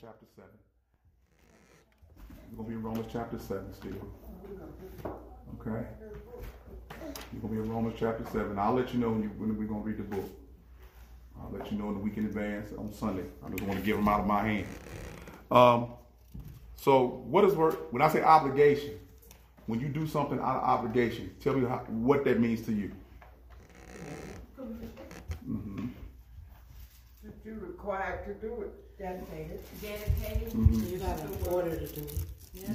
[2.61, 3.91] going to be in Romans chapter 7 still.
[5.59, 5.85] Okay?
[7.33, 8.57] You're going to be in Romans chapter 7.
[8.59, 10.29] I'll let you know when, you, when we're going to read the book.
[11.39, 13.23] I'll let you know in the week in advance on Sunday.
[13.45, 14.67] I just want to give them out of my hand.
[15.49, 15.93] Um,
[16.75, 17.91] so, what is work?
[17.91, 18.99] When I say obligation,
[19.65, 22.91] when you do something out of obligation, tell me how, what that means to you.
[24.59, 25.87] Mm-hmm.
[27.23, 28.97] That you're required to do it.
[29.01, 29.59] Dedicated.
[29.81, 30.53] Dedicated.
[30.53, 30.91] Mhm.
[30.91, 32.05] You have an order to do.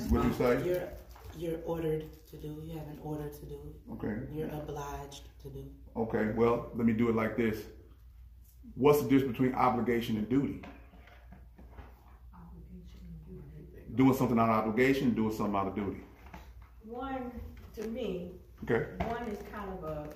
[0.09, 0.63] What you say?
[0.67, 0.89] You're
[1.37, 2.63] you're ordered to do.
[2.65, 3.59] You have an order to do.
[3.93, 4.15] Okay.
[4.33, 5.65] You're obliged to do.
[5.95, 7.59] Okay, well, let me do it like this.
[8.75, 10.63] What's the difference between obligation and duty?
[13.95, 16.01] Doing something out of obligation, doing something out of duty.
[16.85, 17.31] One,
[17.77, 18.33] to me,
[18.65, 18.87] Okay?
[19.07, 20.09] one is kind of a,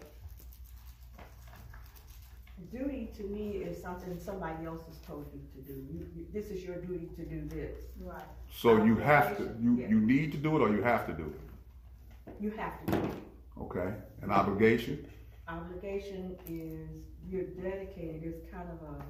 [2.70, 5.74] duty to me is something somebody else has told you to do.
[5.92, 7.76] You, you, this is your duty to do this.
[8.00, 8.22] Right.
[8.52, 9.88] So you have to, you, Yeah.
[9.88, 12.34] you need to do it or you have to do it.
[12.40, 13.12] You have to do it.
[13.62, 13.94] Okay?
[14.22, 15.06] An obligation?
[15.48, 16.88] Obligation is,
[17.28, 19.04] you're dedicated, it's kind of a,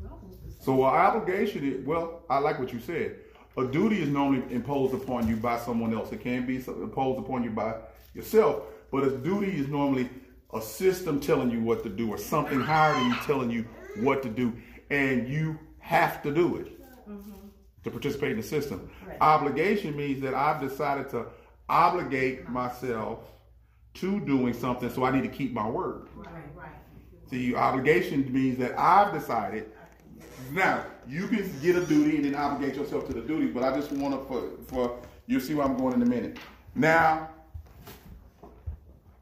[0.00, 0.60] well, almost the same.
[0.62, 3.16] So an obligation is, well, I like what you said.
[3.58, 6.10] A duty is normally imposed upon you by someone else.
[6.12, 7.74] It can be imposed upon you by
[8.14, 10.08] yourself, but a duty is normally
[10.52, 13.64] a system telling you what to do or something higher than you telling you
[14.00, 14.52] what to do,
[14.90, 16.78] and you have to do it
[17.84, 18.90] to participate in the system.
[19.06, 19.16] Right.
[19.20, 21.26] Obligation means that I've decided to
[21.68, 23.20] obligate myself
[23.94, 26.08] to doing something, so I need to keep my word.
[26.14, 26.70] Right, right.
[27.28, 29.72] See, obligation means that I've decided.
[30.50, 33.74] Now, you can get a duty and then obligate yourself to the duty, but I
[33.74, 36.38] just want to, for, for you'll see where I'm going in a minute.
[36.74, 37.30] Now,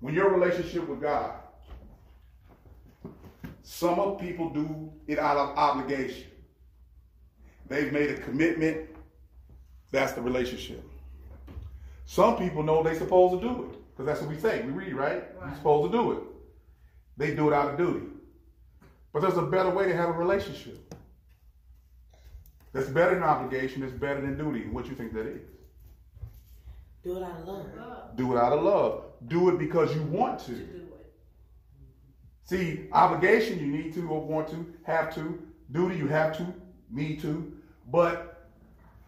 [0.00, 1.34] when your relationship with God,
[3.62, 6.26] some of people do it out of obligation.
[7.68, 8.88] They've made a commitment.
[9.92, 10.82] That's the relationship.
[12.06, 14.62] Some people know they're supposed to do it because that's what we say.
[14.62, 15.22] We read, right?
[15.40, 16.18] You're supposed to do it.
[17.16, 18.06] They do it out of duty.
[19.12, 20.94] But there's a better way to have a relationship.
[22.72, 23.82] That's better than obligation.
[23.82, 24.66] It's better than duty.
[24.68, 25.42] What you think that is?
[27.02, 28.16] Do it out of love.
[28.16, 29.04] Do it out of love.
[29.28, 30.80] Do it because you want to.
[32.44, 35.40] See, obligation you need to or want to, have to.
[35.70, 36.52] Duty you have to,
[36.90, 37.52] need to.
[37.90, 38.48] But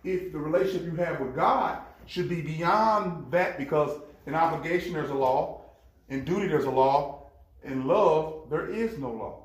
[0.05, 5.11] if the relationship you have with God should be beyond that because in obligation there's
[5.11, 5.63] a law,
[6.09, 7.31] in duty there's a law,
[7.65, 9.43] in love there is no law.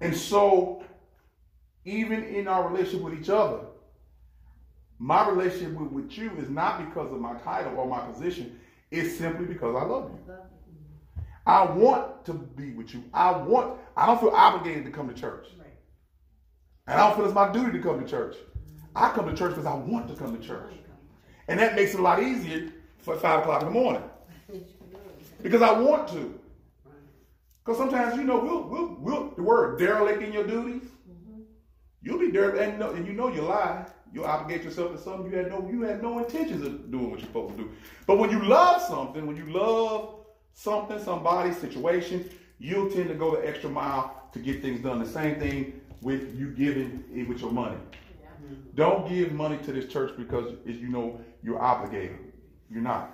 [0.00, 0.82] And so,
[1.84, 3.60] even in our relationship with each other,
[4.98, 8.58] my relationship with, with you is not because of my title or my position.
[8.90, 10.34] It's simply because I love you.
[11.46, 13.04] I want to be with you.
[13.12, 15.48] I want, I don't feel obligated to come to church.
[15.58, 15.68] Right.
[16.86, 18.36] And I don't feel it's my duty to come to church.
[18.96, 20.72] I come to church because I want to come to church.
[21.48, 24.02] And that makes it a lot easier for five o'clock in the morning.
[25.42, 26.38] Because I want to.
[27.62, 30.82] Because sometimes, you know, we'll, we'll, we'll, the word derelict in your duties.
[30.82, 31.42] Mm-hmm.
[32.02, 33.86] You'll be derelict, and, know- and you know you lie.
[34.14, 37.18] You'll obligate yourself to something you had no, you had no intentions of doing what
[37.18, 37.70] you're supposed to do.
[38.06, 40.20] But when you love something, when you love
[40.52, 42.30] something, somebody, situation,
[42.60, 45.00] you'll tend to go the extra mile to get things done.
[45.00, 47.76] The same thing with you giving it with your money.
[48.76, 52.18] Don't give money to this church because as you know you're obligated.
[52.70, 53.10] You're not.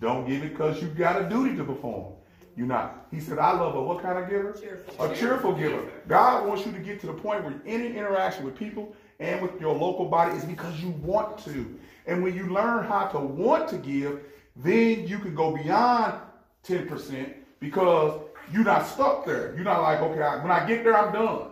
[0.00, 2.14] Don't give it because you've got a duty to perform.
[2.56, 3.08] You're not.
[3.10, 4.52] He said, I love a what kind of giver?
[4.52, 5.04] Cheerful.
[5.04, 5.90] A cheerful giver.
[6.08, 9.60] God wants you to get to the point where any interaction with people and with
[9.60, 11.78] your local body is because you want to.
[12.06, 14.20] And when you learn how to want to give,
[14.56, 16.20] then you can go beyond
[16.66, 18.20] 10% because
[18.52, 19.54] you're not stuck there.
[19.54, 21.48] You're not like, okay, I- when I get there, I'm done.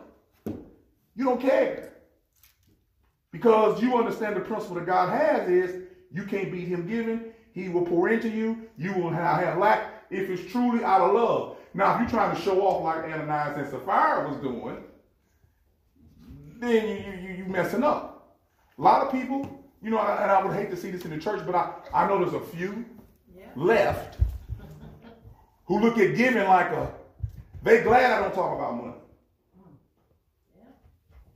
[1.16, 1.94] You don't care.
[3.30, 5.82] Because you understand the principle that God has is
[6.14, 7.32] You can't beat him giving.
[7.54, 8.68] He will pour into you.
[8.76, 11.56] You will have, have lack if it's truly out of love.
[11.74, 14.76] Now, if you're trying to show off like Ananias and Sapphira was doing,
[16.62, 18.36] then you, you, you messing up.
[18.78, 21.18] A lot of people, you know, and I would hate to see this in the
[21.18, 22.84] church, but I, I know there's a few
[23.56, 24.18] left
[25.66, 26.92] who look at giving like a,
[27.62, 28.94] they glad I don't talk about money.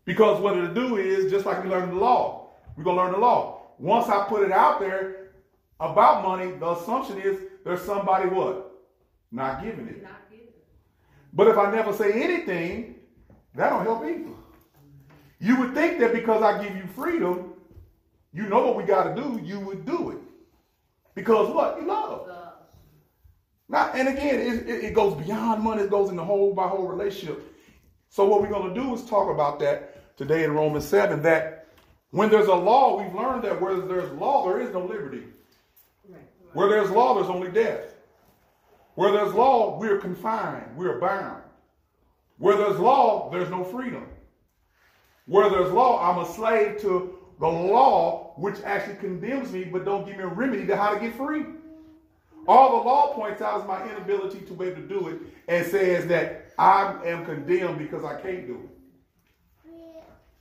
[0.05, 3.13] Because what it'll do is, just like we learned the law, we're going to learn
[3.13, 3.63] the law.
[3.79, 5.33] Once I put it out there
[5.81, 8.73] about money, the assumption is there's somebody what?
[9.33, 10.03] Not giving it.
[10.03, 10.47] Not giving.
[11.33, 12.95] But if I never say anything,
[13.57, 14.31] that don't help either.
[15.39, 17.53] You would think that because I give you freedom,
[18.33, 20.19] you know what we got to do, you would do it.
[21.15, 21.81] Because what?
[21.81, 22.29] You love.
[23.69, 25.83] Now, and again, it, it, it goes beyond money.
[25.83, 27.43] It goes in the whole by whole relationship.
[28.09, 31.67] So what we're going to do is talk about that today in Romans 7, that
[32.11, 35.25] when there's a law, we've learned that where there's law, there is no liberty.
[36.53, 37.95] Where there's law, there's only death.
[38.95, 41.43] Where there's law, we're confined, we're bound.
[42.39, 44.07] Where there's law, there's no freedom.
[45.27, 50.07] Where there's law, I'm a slave to the law, which actually condemns me, but don't
[50.07, 51.45] give me a remedy to how to get free.
[52.49, 55.19] All the law points out is my inability to be able to do it
[55.49, 59.73] and says that I am condemned because I can't do it.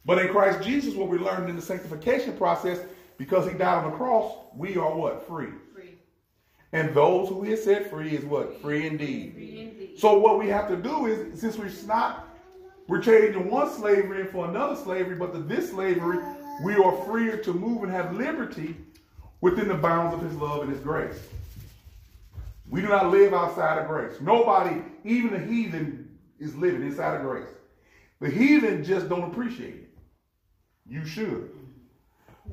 [0.05, 2.79] But in Christ Jesus, what we learned in the sanctification process,
[3.17, 5.27] because he died on the cross, we are what?
[5.27, 5.49] Free.
[5.73, 5.97] Free.
[6.73, 8.61] And those who he has set free is what?
[8.61, 9.33] Free indeed.
[9.33, 9.99] Free indeed.
[9.99, 12.34] So what we have to do is, since we're not,
[12.87, 16.19] we're changing one slavery for another slavery, but to this slavery,
[16.63, 18.75] we are freer to move and have liberty
[19.41, 21.19] within the bounds of his love and his grace.
[22.69, 24.19] We do not live outside of grace.
[24.21, 27.49] Nobody, even the heathen, is living inside of grace.
[28.19, 29.89] The heathen just don't appreciate it.
[30.87, 31.51] You should.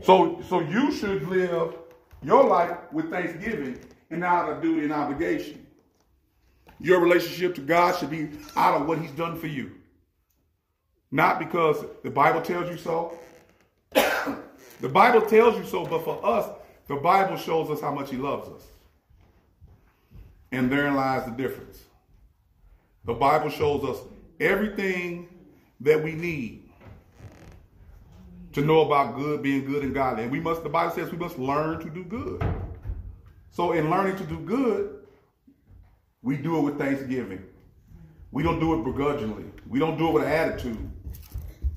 [0.02, 1.74] So, so you should live
[2.22, 3.78] your life with thanksgiving
[4.10, 5.66] and out of duty and obligation.
[6.80, 9.72] Your relationship to God should be out of what He's done for you.
[11.12, 13.18] Not because the Bible tells you so.
[13.92, 16.48] the Bible tells you so, but for us,
[16.88, 18.62] the Bible shows us how much He loves us.
[20.50, 21.82] And therein lies the difference.
[23.04, 23.98] The Bible shows us
[24.40, 25.28] everything
[25.80, 26.70] that we need
[28.52, 30.22] to know about good, being good and godly.
[30.22, 32.42] And we must, the Bible says we must learn to do good.
[33.50, 34.98] So in learning to do good,
[36.22, 37.44] we do it with thanksgiving.
[38.30, 39.44] We don't do it begrudgingly.
[39.68, 40.90] We don't do it with an attitude.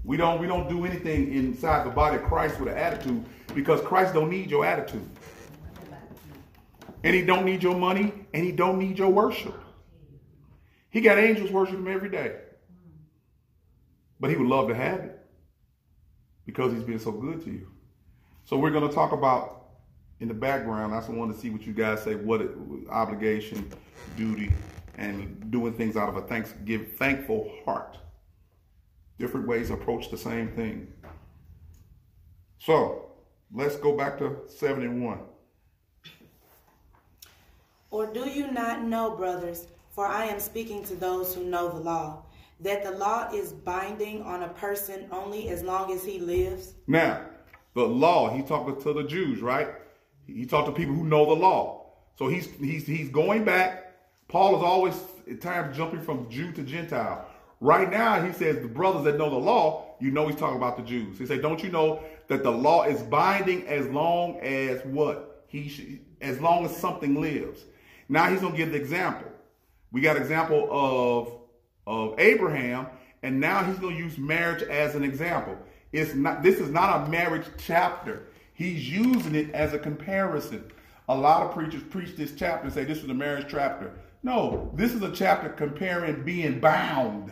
[0.06, 3.25] We don't we don't do anything inside the body of Christ with an attitude
[3.56, 5.10] because Christ don't need your attitude.
[7.04, 9.54] And he don't need your money, and he don't need your worship.
[10.90, 12.38] He got angels worship him every day.
[14.19, 15.19] But he would love to have it
[16.46, 17.68] because he's been so good to you.
[18.46, 19.66] So we're going to talk about
[20.19, 20.94] in the background.
[20.94, 22.16] I just want to see what you guys say.
[22.16, 22.51] What it,
[22.90, 23.69] obligation,
[24.16, 24.51] duty,
[24.98, 27.98] and doing things out of a thanksgiving, thankful heart.
[29.18, 30.92] Different ways approach the same thing.
[32.60, 33.12] So
[33.54, 35.20] let's go back to 71.
[37.92, 41.80] Or do you not know, brothers, for I am speaking to those who know the
[41.80, 42.24] law,
[42.60, 46.74] that the law is binding on a person only as long as he lives?
[46.88, 47.22] Now,
[47.74, 49.70] the law, he talked to the Jews, right?
[50.28, 51.94] He talked to people who know the law.
[52.18, 53.94] So he's he's he's going back.
[54.28, 54.96] Paul is always
[55.30, 57.30] at times jumping from Jew to Gentile.
[57.62, 60.78] Right now, he says the brothers that know the law, you know he's talking about
[60.78, 61.18] the Jews.
[61.18, 65.46] He said, Don't you know that the law is binding as long as what?
[65.48, 67.64] He as long as something lives.
[68.10, 69.32] Now he's going to give the example.
[69.92, 71.34] We got example of,
[71.88, 72.88] of Abraham,
[73.24, 75.58] and now he's going to use marriage as an example.
[75.92, 78.28] It's not, this is not a marriage chapter.
[78.54, 80.72] He's using it as a comparison.
[81.08, 83.94] A lot of preachers preach this chapter and say this is a marriage chapter.
[84.24, 87.32] No, this is a chapter comparing being bound.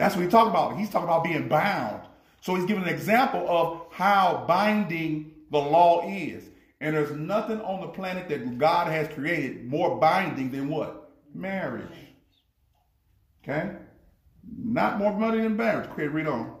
[0.00, 0.78] That's what he's talking about.
[0.78, 2.00] He's talking about being bound.
[2.40, 6.48] So he's giving an example of how binding the law is.
[6.80, 11.12] And there's nothing on the planet that God has created more binding than what?
[11.34, 12.14] Marriage.
[13.44, 13.72] Okay?
[14.56, 15.90] Not more money than marriage.
[15.90, 16.56] Okay, read on.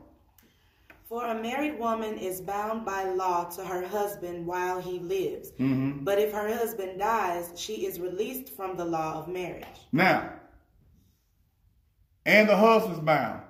[1.08, 5.52] For a married woman is bound by law to her husband while he lives.
[5.52, 6.04] Mm-hmm.
[6.04, 9.64] But if her husband dies, she is released from the law of marriage.
[9.92, 10.34] Now,
[12.26, 13.42] and the husband's bound.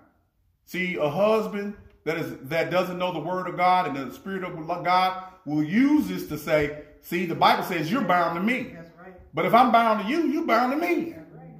[0.65, 4.45] See, a husband that is that doesn't know the word of God and the spirit
[4.45, 8.77] of God will use this to say, see, the Bible says you're bound to me.
[8.99, 9.15] Right.
[9.35, 11.15] But if I'm bound to you, you're bound to me.
[11.35, 11.55] Right.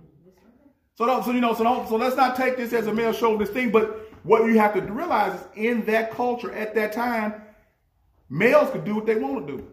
[0.97, 3.13] So, don't, so you know, so don't, so let's not take this as a male
[3.13, 3.71] chauvinist thing.
[3.71, 7.43] But what you have to realize is, in that culture at that time,
[8.29, 9.67] Males could do what they want to do.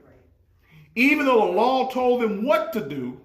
[0.95, 3.21] Even though the law told them what to do,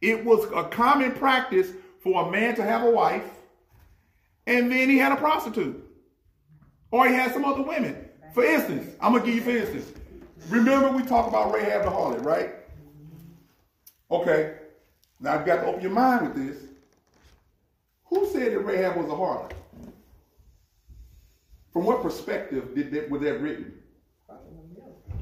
[0.00, 3.22] it was a common practice for a man to have a wife
[4.46, 5.82] and then he had a prostitute.
[6.90, 8.08] Or he had some other women.
[8.32, 9.92] For instance, I'm going to give you for instance.
[10.48, 12.54] Remember we talked about Rahab the harlot, right?
[14.10, 14.54] Okay.
[15.18, 16.62] Now you've got to open your mind with this.
[18.06, 19.52] Who said that Rahab was a harlot?
[21.72, 23.74] From what perspective did that, was that written?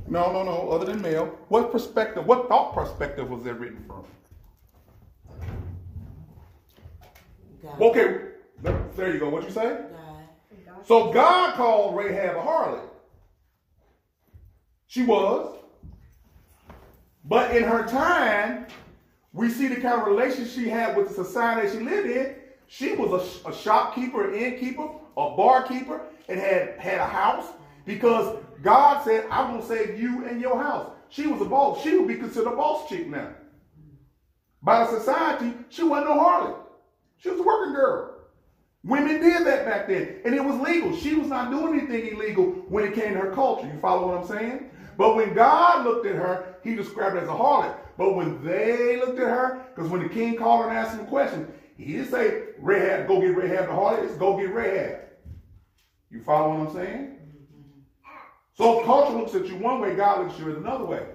[0.06, 1.26] No, no, no, other than male.
[1.48, 4.04] What perspective, what thought perspective was that written from?
[7.62, 7.80] God.
[7.80, 8.18] Okay,
[8.64, 9.28] there you go.
[9.28, 9.78] What you say?
[10.66, 10.86] God.
[10.86, 12.88] So God called Rahab a harlot.
[14.86, 15.58] She was.
[17.24, 18.66] But in her time,
[19.32, 22.36] we see the kind of relationship she had with the society she lived in.
[22.66, 27.46] She was a, a shopkeeper, an innkeeper, a barkeeper, and had, had a house
[27.84, 30.90] because God said, I'm going to save you and your house.
[31.08, 31.82] She was a boss.
[31.82, 33.30] She would be considered a boss chick now.
[34.62, 36.56] By the society, she wasn't no harlot.
[37.18, 38.13] She was a working girl.
[38.84, 40.94] Women did that back then, and it was legal.
[40.94, 43.66] She was not doing anything illegal when it came to her culture.
[43.66, 44.70] You follow what I'm saying?
[44.98, 47.76] But when God looked at her, he described her as a harlot.
[47.96, 51.06] But when they looked at her, because when the king called her and asked him
[51.06, 54.04] a question, he didn't say, Rahab, go get Rahab the harlot.
[54.04, 55.00] It's go get Rahab.
[56.10, 57.16] You follow what I'm saying?
[58.56, 61.06] So culture looks at you one way, God looks at you another way.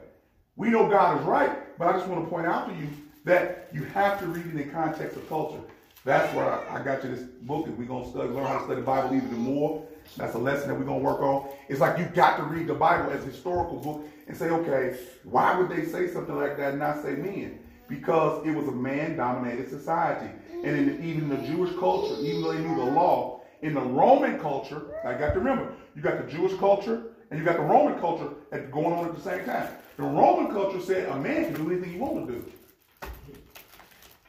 [0.56, 2.88] We know God is right, but I just want to point out to you
[3.26, 5.62] that you have to read it in the context of culture.
[6.06, 8.65] That's where I, got you this book, and we're going to study, learn how to
[8.65, 9.86] study the Bible even more.
[10.15, 11.50] That's a lesson that we're going to work on.
[11.68, 14.98] It's like you've got to read the Bible as a historical book and say, okay,
[15.24, 17.60] why would they say something like that and not say men?
[17.89, 20.32] Because it was a man-dominated society.
[20.63, 24.39] And in, even the Jewish culture, even though they knew the law, in the Roman
[24.39, 28.00] culture, I got to remember, you got the Jewish culture and you got the Roman
[28.00, 28.29] culture
[28.72, 29.68] going on at the same time.
[29.98, 33.10] The Roman culture said a man can do anything he wants to do,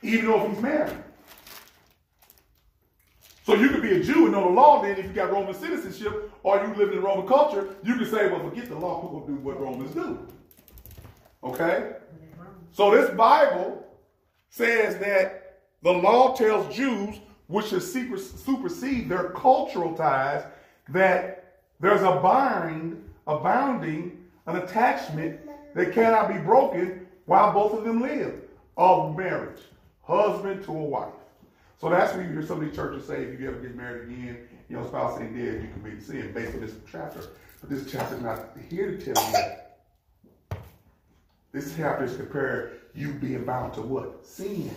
[0.03, 0.97] even though if he's married.
[3.43, 5.55] So you could be a Jew and know the law then if you got Roman
[5.55, 9.21] citizenship or you live in Roman culture, you can say, well, forget the law, we're
[9.21, 10.27] going to do what Romans do.
[11.43, 11.93] Okay?
[12.73, 13.87] So this Bible
[14.51, 17.17] says that the law tells Jews,
[17.47, 20.45] which should supersede their cultural ties,
[20.91, 25.41] that there's a bind, a bounding, an attachment
[25.75, 28.35] that cannot be broken while both of them live
[28.77, 29.61] of marriage,
[30.03, 31.13] husband to a wife.
[31.81, 34.11] So that's when you hear some of these churches say, if you ever get married
[34.11, 37.21] again, your spouse ain't dead, you commit sin based on this chapter.
[37.61, 40.59] But this chapter is not here to tell you.
[41.53, 44.27] This chapter is compare you being bound to what?
[44.27, 44.71] Sin.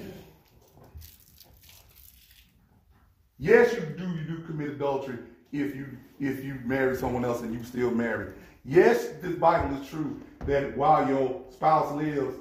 [3.38, 4.08] Yes, you do.
[4.08, 5.20] You do commit adultery
[5.52, 5.88] if you
[6.22, 8.34] if you marry someone else and you still married.
[8.64, 12.38] Yes, this Bible is true that while your spouse lives,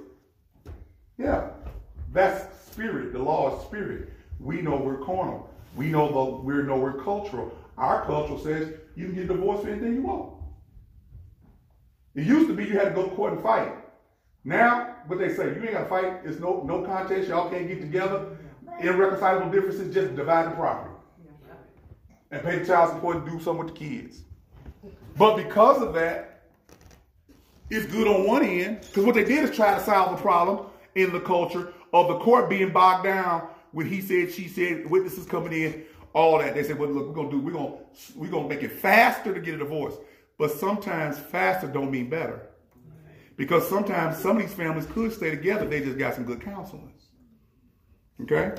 [1.19, 1.49] yeah,
[2.12, 3.12] that's spirit.
[3.12, 4.12] The law is spirit.
[4.42, 5.49] We know we're carnal.
[5.76, 7.56] We know the, we know we're cultural.
[7.78, 10.34] Our culture says you can get divorced for anything you want.
[12.14, 13.72] It used to be you had to go to court and fight.
[14.44, 16.20] Now, what they say, you ain't got to fight.
[16.25, 17.28] It's no no contest.
[17.28, 18.37] Y'all can't get together.
[18.80, 20.94] Irreconcilable differences, just divide the property.
[22.30, 24.22] And pay the child support and do something with the kids.
[25.16, 26.49] But because of that,
[27.70, 30.66] it's good on one end, because what they did is try to solve the problem
[30.94, 35.26] in the culture of the court being bogged down when he said, she said, witnesses
[35.26, 36.55] coming in, all that.
[36.55, 37.76] They said, well, look, we're gonna do, we're gonna,
[38.14, 39.95] we're gonna make it faster to get a divorce.
[40.38, 42.49] But sometimes faster don't mean better.
[43.37, 46.93] Because sometimes some of these families could stay together, they just got some good counseling.
[48.21, 48.55] Okay?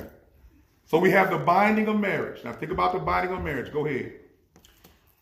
[0.86, 2.44] So we have the binding of marriage.
[2.44, 3.72] Now think about the binding of marriage.
[3.72, 4.12] Go ahead.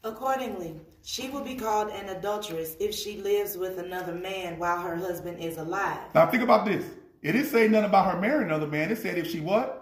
[0.04, 4.96] Accordingly, she will be called an adulteress if she lives with another man while her
[4.96, 6.00] husband is alive.
[6.14, 6.84] Now think about this.
[7.22, 8.90] It didn't say nothing about her marrying another man.
[8.90, 9.81] It said if she what?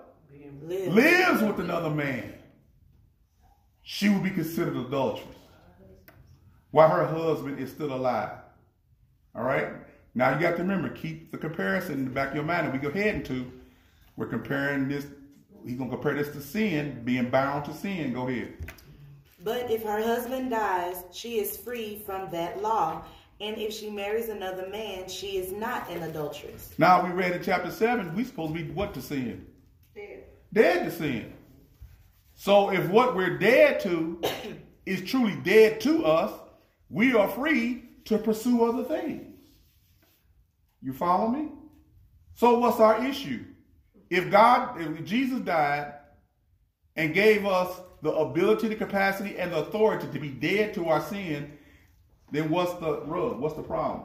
[0.70, 0.94] Lives.
[0.94, 2.32] Lives with another man.
[3.82, 5.26] She will be considered adulteress.
[6.70, 8.38] While her husband is still alive.
[9.34, 9.70] All right?
[10.14, 12.66] Now you got to remember, keep the comparison in the back of your mind.
[12.68, 13.50] And we go ahead into,
[14.16, 15.06] we're comparing this,
[15.64, 18.12] he's going to compare this to sin, being bound to sin.
[18.12, 18.54] Go ahead.
[19.42, 23.02] But if her husband dies, she is free from that law.
[23.40, 26.74] And if she marries another man, she is not an adulteress.
[26.78, 29.46] Now we read in chapter 7, we supposed to be what to sin?
[29.96, 30.29] Dead.
[30.52, 31.32] Dead to sin.
[32.34, 34.20] So if what we're dead to
[34.86, 36.32] is truly dead to us,
[36.88, 39.38] we are free to pursue other things.
[40.82, 41.50] You follow me?
[42.34, 43.44] So what's our issue?
[44.08, 45.92] If God, if Jesus died
[46.96, 51.02] and gave us the ability, the capacity, and the authority to be dead to our
[51.02, 51.56] sin,
[52.32, 53.38] then what's the rub?
[53.38, 54.04] What's the problem?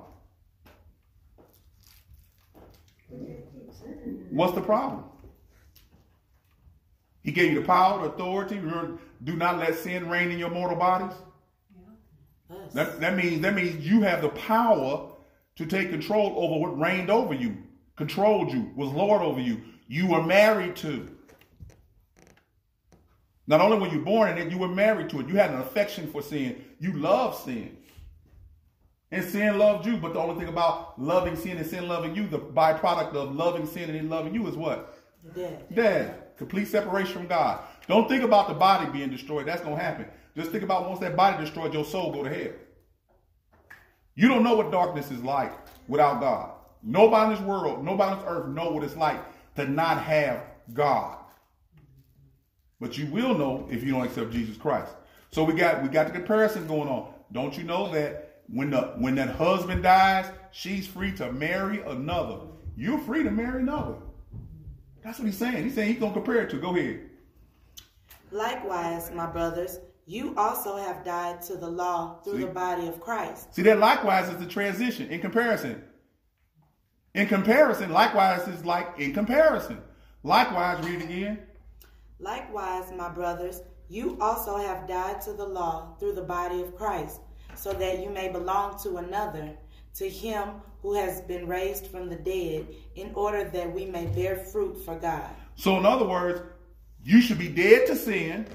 [4.30, 5.06] What's the problem?
[7.26, 8.60] He gave you the power, the authority.
[8.60, 11.18] Remember, do not let sin reign in your mortal bodies.
[12.52, 12.74] Us.
[12.74, 15.12] That, that means that means you have the power
[15.56, 17.58] to take control over what reigned over you,
[17.96, 19.60] controlled you, was Lord over you.
[19.88, 21.10] You were married to.
[23.48, 25.28] Not only were you born in it, you were married to it.
[25.28, 26.64] You had an affection for sin.
[26.80, 27.76] You loved sin.
[29.12, 29.98] And sin loved you.
[29.98, 33.66] But the only thing about loving sin and sin loving you, the byproduct of loving
[33.66, 34.98] sin and it loving you is what?
[35.36, 35.64] Death.
[35.74, 36.25] Death.
[36.38, 37.60] Complete separation from God.
[37.88, 39.46] Don't think about the body being destroyed.
[39.46, 40.06] That's going to happen.
[40.36, 42.54] Just think about once that body destroyed, your soul go to hell.
[44.16, 45.54] You don't know what darkness is like
[45.88, 46.52] without God.
[46.84, 49.20] Nobody in this world, nobody on this earth know what it's like
[49.56, 50.42] to not have
[50.74, 51.18] God.
[52.80, 54.94] But you will know if you don't accept Jesus Christ.
[55.32, 57.14] So we got we got the comparison going on.
[57.32, 62.40] Don't you know that when the when that husband dies, she's free to marry another.
[62.78, 63.96] You're free to marry another.
[65.06, 65.64] That's what he's saying.
[65.64, 66.58] He's saying he's gonna compare it to.
[66.58, 67.02] Go ahead.
[68.32, 72.46] Likewise, my brothers, you also have died to the law through See?
[72.46, 73.54] the body of Christ.
[73.54, 75.84] See that likewise is the transition in comparison.
[77.14, 79.78] In comparison, likewise is like in comparison.
[80.24, 81.40] Likewise, read it again.
[82.18, 87.22] Likewise, my brothers, you also have died to the law through the body of Christ,
[87.54, 89.56] so that you may belong to another,
[89.96, 90.50] to him
[90.82, 94.96] who has been raised from the dead, in order that we may bear fruit for
[95.00, 95.30] God.
[95.56, 96.42] So, in other words,
[97.04, 98.46] you should be dead to sin.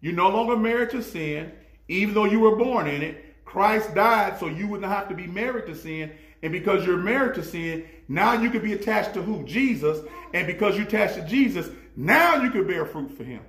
[0.00, 1.52] You're no longer married to sin,
[1.88, 3.44] even though you were born in it.
[3.44, 6.12] Christ died so you wouldn't have to be married to sin.
[6.42, 9.44] And because you're married to sin, now you can be attached to who?
[9.44, 10.04] Jesus.
[10.34, 13.42] And because you're attached to Jesus, now you can bear fruit for him.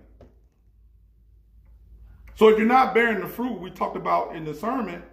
[2.36, 5.04] So if you're not bearing the fruit we talked about in the sermon,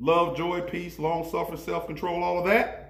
[0.00, 2.86] love, joy, peace, long suffering, self-control, all of that,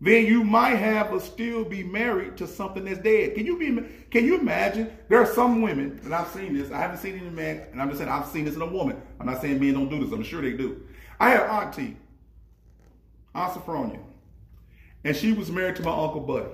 [0.00, 3.34] then you might have but still be married to something that's dead.
[3.34, 4.90] Can you be can you imagine?
[5.08, 7.88] There are some women, and I've seen this, I haven't seen any man, and I'm
[7.88, 9.00] just saying I've seen this in a woman.
[9.18, 10.82] I'm not saying men don't do this, I'm sure they do.
[11.18, 11.96] I had auntie,
[13.34, 14.00] Aunt Sophronia,
[15.02, 16.50] and she was married to my Uncle Buddy.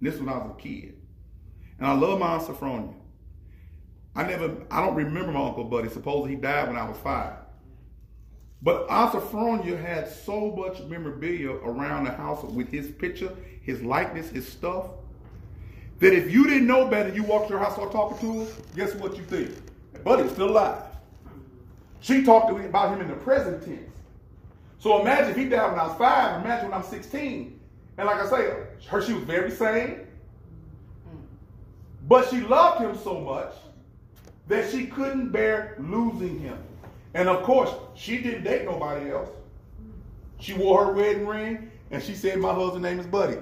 [0.00, 0.96] This when I was a kid.
[1.78, 2.94] And I love my Aunt Sophronia.
[4.16, 5.88] I never I don't remember my Uncle Buddy.
[5.88, 7.34] Supposedly he died when I was five.
[8.62, 14.46] But Sophronia had so much memorabilia around the house with his picture, his likeness, his
[14.46, 14.86] stuff,
[15.98, 18.48] that if you didn't know better, you walked to her house start talking to him,
[18.76, 19.50] guess what you think?
[20.04, 20.82] Buddy's still alive.
[22.00, 23.90] She talked about him in the present tense.
[24.78, 27.60] So imagine if he died when I was five, imagine when I'm 16.
[27.98, 28.50] And like I say,
[28.86, 30.06] her she was very sane.
[32.08, 33.52] But she loved him so much
[34.48, 36.58] that she couldn't bear losing him.
[37.14, 39.28] And of course, she didn't date nobody else.
[40.38, 43.38] She wore her wedding ring and she said, My husband's name is Buddy.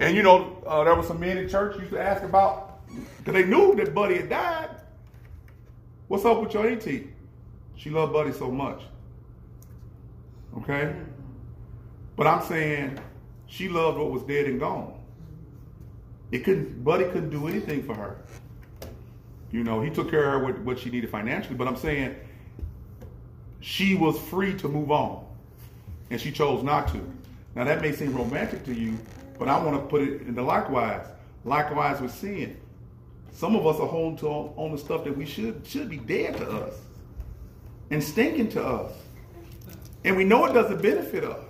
[0.00, 2.80] And you know, uh, there were some men in church used to ask about,
[3.18, 4.70] because they knew that Buddy had died.
[6.08, 7.12] What's up with your auntie?
[7.76, 8.82] She loved Buddy so much.
[10.58, 10.94] Okay?
[12.16, 12.98] But I'm saying
[13.46, 14.98] she loved what was dead and gone.
[16.30, 18.18] It couldn't, Buddy couldn't do anything for her.
[19.50, 22.16] You know, he took care of her with what she needed financially, but I'm saying
[23.62, 25.24] she was free to move on.
[26.10, 27.00] And she chose not to.
[27.54, 28.98] Now that may seem romantic to you,
[29.38, 31.06] but I want to put it in the likewise.
[31.44, 32.58] Likewise with sin.
[33.30, 36.36] Some of us are holding to on the stuff that we should should be dead
[36.36, 36.74] to us
[37.90, 38.92] and stinking to us.
[40.04, 41.44] And we know it doesn't benefit us.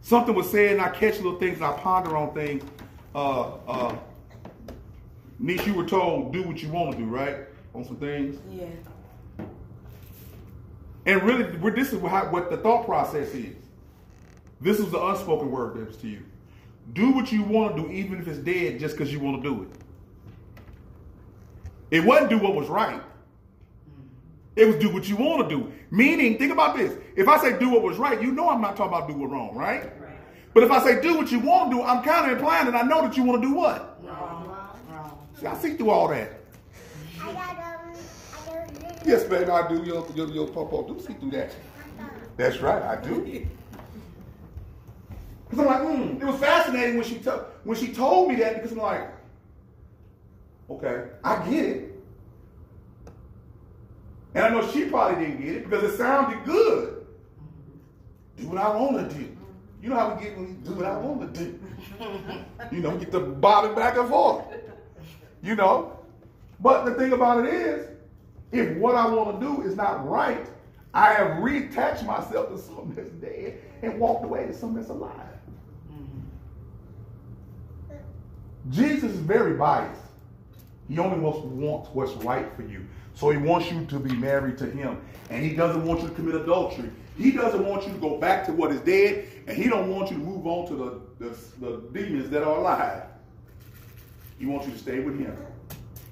[0.00, 2.62] Something was said, and I catch little things, I ponder on things.
[3.14, 3.96] Uh, uh,
[5.38, 7.38] Niche, you were told do what you want to do, right?
[7.74, 8.38] On some things.
[8.48, 8.66] Yeah.
[11.06, 13.56] And really, we're- this is how, what the thought process is.
[14.60, 16.22] This is the unspoken word that was to you.
[16.92, 19.48] Do what you want to do, even if it's dead, just because you want to
[19.48, 19.68] do it.
[21.90, 23.00] It wasn't do what was right.
[24.56, 25.72] It was do what you want to do.
[25.90, 26.96] Meaning, think about this.
[27.14, 29.30] If I say do what was right, you know I'm not talking about do what
[29.30, 29.92] wrong, right?
[30.54, 32.74] But if I say do what you want to do, I'm kind of implying that
[32.74, 34.02] I know that you want to do what?
[34.02, 34.48] Wrong.
[34.90, 35.18] Wrong.
[35.38, 36.40] See, I see through all that.
[37.20, 37.94] I got um,
[38.32, 38.46] I
[38.80, 39.84] got Yes, baby, I do.
[39.84, 41.52] Your, your, your papa do see through that.
[42.36, 43.46] That's right, I do.
[45.48, 46.20] Because I'm like, hmm.
[46.20, 49.08] It was fascinating when she to- when she told me that because I'm like,
[50.68, 52.02] okay, I get it.
[54.34, 57.06] And I know she probably didn't get it because it sounded good.
[58.36, 59.36] Do what I want to do.
[59.80, 61.58] You know how we get when we do what I want to do.
[62.72, 64.44] You know, get the bobbing back and forth.
[65.42, 65.96] You know?
[66.58, 67.95] But the thing about it is,
[68.52, 70.46] if what I want to do is not right,
[70.94, 75.12] I have reattached myself to something that's dead and walked away to something that's alive.
[75.92, 76.20] Mm-hmm.
[78.70, 80.00] Jesus is very biased.
[80.88, 82.86] He only wants, wants what's right for you.
[83.14, 85.00] So he wants you to be married to him.
[85.30, 86.90] And he doesn't want you to commit adultery.
[87.18, 89.26] He doesn't want you to go back to what is dead.
[89.46, 92.58] And he don't want you to move on to the, the, the demons that are
[92.58, 93.04] alive.
[94.38, 95.36] He wants you to stay with him.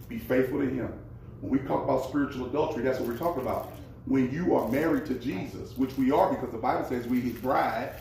[0.08, 0.92] Be faithful to him.
[1.44, 3.70] When we talk about spiritual adultery, that's what we're talking about.
[4.06, 7.34] When you are married to Jesus, which we are because the Bible says we his
[7.34, 7.96] bride,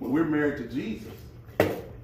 [0.00, 1.12] when we're married to Jesus,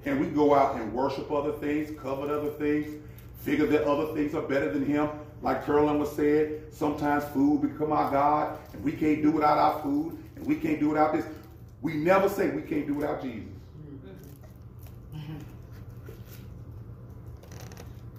[0.05, 2.99] and we go out and worship other things, covet other things,
[3.41, 5.07] figure that other things are better than him.
[5.43, 9.83] Like Carolyn was said, sometimes food become our God, and we can't do without our
[9.83, 11.25] food, and we can't do without this.
[11.83, 13.49] We never say we can't do without Jesus.
[15.15, 15.35] Mm-hmm.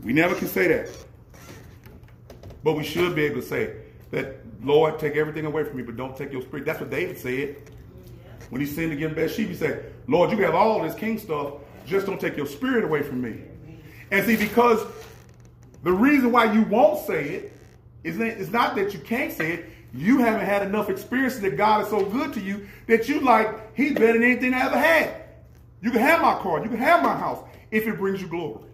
[0.05, 0.89] We never can say that.
[2.65, 3.77] But we should be able to say
[4.11, 6.65] that, Lord, take everything away from me, but don't take your spirit.
[6.65, 7.57] That's what David said.
[8.51, 11.55] When he sinned against Bathsheba, he said, Lord, you have all this king stuff,
[11.87, 13.41] just don't take your spirit away from me.
[14.11, 14.85] And see, because
[15.83, 17.53] the reason why you won't say it
[18.05, 19.71] is it's not that you can't say it.
[19.95, 23.75] You haven't had enough experience that God is so good to you that you like,
[23.75, 25.15] he's better than anything I ever had.
[25.81, 28.65] You can have my car, you can have my house if it brings you glory.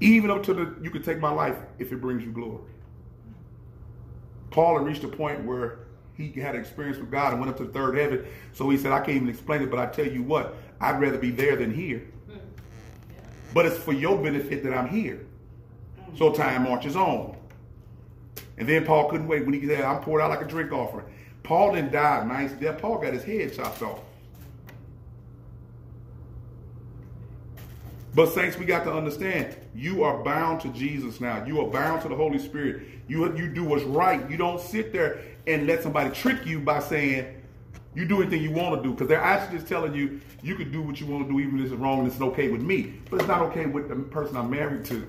[0.00, 2.62] Even up to the, you can take my life if it brings you glory.
[4.50, 5.80] Paul had reached a point where
[6.14, 8.24] he had an experience with God and went up to the third heaven.
[8.52, 11.18] So he said, I can't even explain it, but I tell you what, I'd rather
[11.18, 12.02] be there than here.
[12.26, 12.38] Hmm.
[13.54, 15.26] But it's for your benefit that I'm here.
[16.16, 17.36] So time marches on.
[18.56, 21.06] And then Paul couldn't wait when he said, I'm poured out like a drink offering.
[21.44, 22.80] Paul didn't die a nice death.
[22.80, 24.00] Paul got his head chopped off.
[28.18, 31.44] But saints, we got to understand, you are bound to Jesus now.
[31.44, 32.82] You are bound to the Holy Spirit.
[33.06, 34.28] You, you do what's right.
[34.28, 37.32] You don't sit there and let somebody trick you by saying
[37.94, 38.92] you do anything you want to do.
[38.92, 41.60] Because they're actually just telling you you can do what you want to do even
[41.60, 42.94] if it's wrong and it's okay with me.
[43.08, 45.06] But it's not okay with the person I'm married to.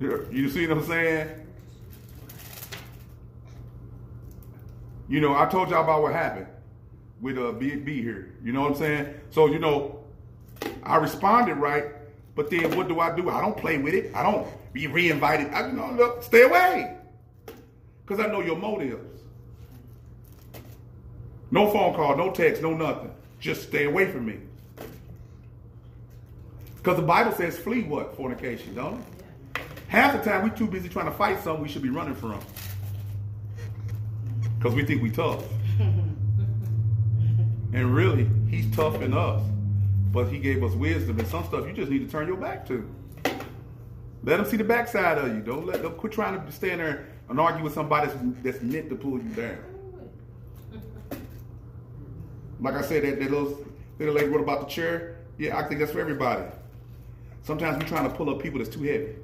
[0.00, 1.28] You see what I'm saying?
[5.10, 6.46] You know, I told y'all about what happened
[7.20, 8.32] with uh, B, B here.
[8.42, 9.14] You know what I'm saying?
[9.28, 10.01] So, you know,
[10.82, 11.86] I responded right,
[12.34, 13.28] but then what do I do?
[13.28, 14.14] I don't play with it.
[14.14, 15.52] I don't be re-invited.
[15.52, 16.96] I you know, look, stay away.
[18.04, 19.20] Because I know your motives.
[21.50, 23.12] No phone call, no text, no nothing.
[23.38, 24.38] Just stay away from me.
[26.76, 28.16] Because the Bible says flee what?
[28.16, 29.62] Fornication, don't it?
[29.88, 32.40] Half the time we're too busy trying to fight something we should be running from.
[34.58, 35.44] Because we think we tough.
[35.78, 36.16] and
[37.94, 39.42] really, he's tough in us.
[40.12, 42.68] But he gave us wisdom and some stuff you just need to turn your back
[42.68, 42.88] to.
[44.24, 45.40] Let them see the backside of you.
[45.40, 48.10] Don't let them quit trying to stand there and argue with somebody
[48.42, 49.58] that's, meant to pull you down.
[52.60, 53.66] Like I said, that, that little,
[53.98, 55.16] little lady wrote about the chair.
[55.38, 56.44] Yeah, I think that's for everybody.
[57.42, 59.16] Sometimes we're trying to pull up people that's too heavy.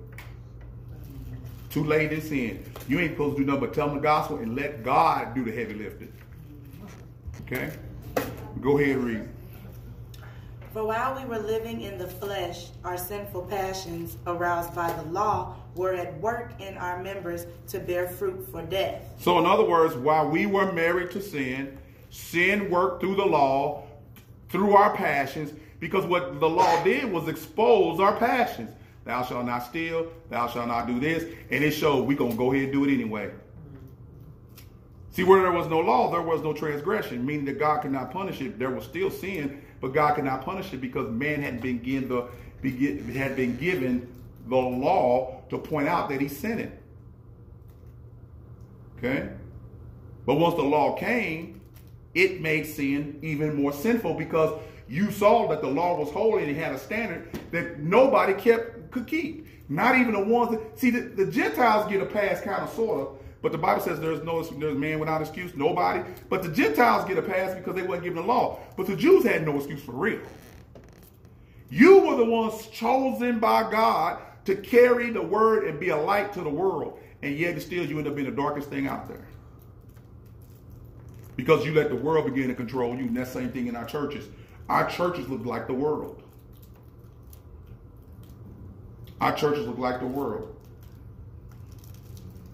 [1.70, 2.64] Too late in.
[2.88, 5.44] You ain't supposed to do nothing but tell them the gospel and let God do
[5.44, 6.12] the heavy lifting.
[7.42, 7.70] Okay?
[8.60, 9.28] Go ahead and read.
[10.78, 15.56] For while we were living in the flesh, our sinful passions, aroused by the law,
[15.74, 19.02] were at work in our members to bear fruit for death.
[19.18, 21.76] So, in other words, while we were married to sin,
[22.10, 23.88] sin worked through the law,
[24.50, 28.70] through our passions, because what the law did was expose our passions.
[29.04, 32.52] Thou shalt not steal, thou shalt not do this, and it showed we're gonna go
[32.52, 33.32] ahead and do it anyway.
[35.10, 38.12] See, where there was no law, there was no transgression, meaning that God could not
[38.12, 38.60] punish it.
[38.60, 42.08] There was still sin, but God could not punish it because man had been given
[42.08, 42.26] the
[43.12, 44.12] had been given
[44.48, 46.72] the law to point out that he sinned.
[48.98, 49.28] Okay?
[50.26, 51.60] But once the law came,
[52.14, 56.50] it made sin even more sinful because you saw that the law was holy and
[56.50, 59.46] it had a standard that nobody kept could keep.
[59.68, 63.00] Not even the ones that see the, the Gentiles get a pass kind of sort
[63.00, 66.02] of, but the Bible says there's no there's man without excuse, nobody.
[66.28, 68.58] But the Gentiles get a pass because they weren't given the law.
[68.76, 70.20] But the Jews had no excuse for real.
[71.70, 76.32] You were the ones chosen by God to carry the word and be a light
[76.32, 76.98] to the world.
[77.22, 79.26] And yet still you end up being the darkest thing out there.
[81.36, 83.04] Because you let the world begin to control you.
[83.04, 84.24] And that same thing in our churches.
[84.68, 86.22] Our churches look like the world.
[89.20, 90.56] Our churches look like the world.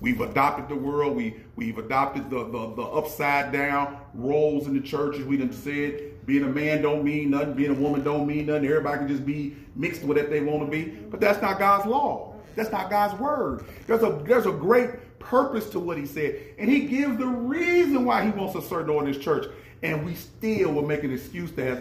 [0.05, 1.17] We've adopted the world.
[1.17, 5.25] We we've adopted the, the, the upside down roles in the churches.
[5.25, 8.67] We done said being a man don't mean nothing, being a woman don't mean nothing.
[8.67, 10.91] Everybody can just be mixed with it they want to be.
[10.91, 12.35] But that's not God's law.
[12.55, 13.65] That's not God's word.
[13.87, 16.39] There's a there's a great purpose to what he said.
[16.59, 19.47] And he gives the reason why he wants a certain order in his church.
[19.83, 21.79] And we still will make an excuse that has,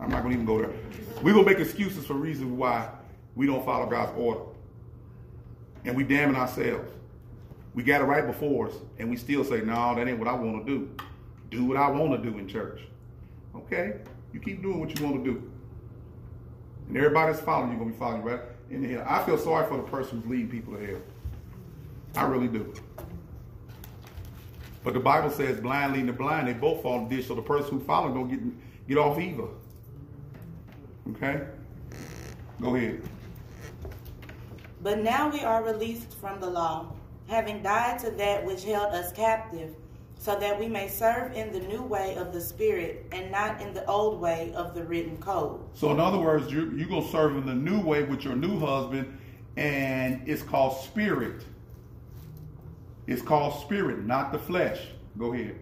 [0.00, 0.72] I'm not going to even go there.
[1.22, 2.88] We will make excuses for reasons why
[3.34, 4.40] we don't follow God's order.
[5.84, 6.90] And we damning ourselves.
[7.74, 10.32] We got it right before us, and we still say, no, that ain't what I
[10.32, 10.90] want to do.
[11.50, 12.80] Do what I want to do in church.
[13.54, 14.00] Okay?
[14.32, 15.50] You keep doing what you want to do.
[16.88, 18.40] And everybody's following you going to be following right
[18.70, 19.04] in hell.
[19.06, 21.00] I feel sorry for the person who's leading people to hell.
[22.16, 22.74] I really do.
[24.82, 27.34] But the Bible says blind leading the blind, they both fall in the ditch, so
[27.34, 29.44] the person who follows don't get, get off either.
[31.10, 31.44] Okay?
[32.60, 33.02] Go ahead.
[34.82, 36.92] But now we are released from the law,
[37.28, 39.74] having died to that which held us captive,
[40.18, 43.74] so that we may serve in the new way of the Spirit and not in
[43.74, 45.60] the old way of the written code.
[45.74, 48.36] So, in other words, you're, you're going to serve in the new way with your
[48.36, 49.18] new husband,
[49.56, 51.44] and it's called spirit.
[53.06, 54.80] It's called spirit, not the flesh.
[55.18, 55.58] Go ahead.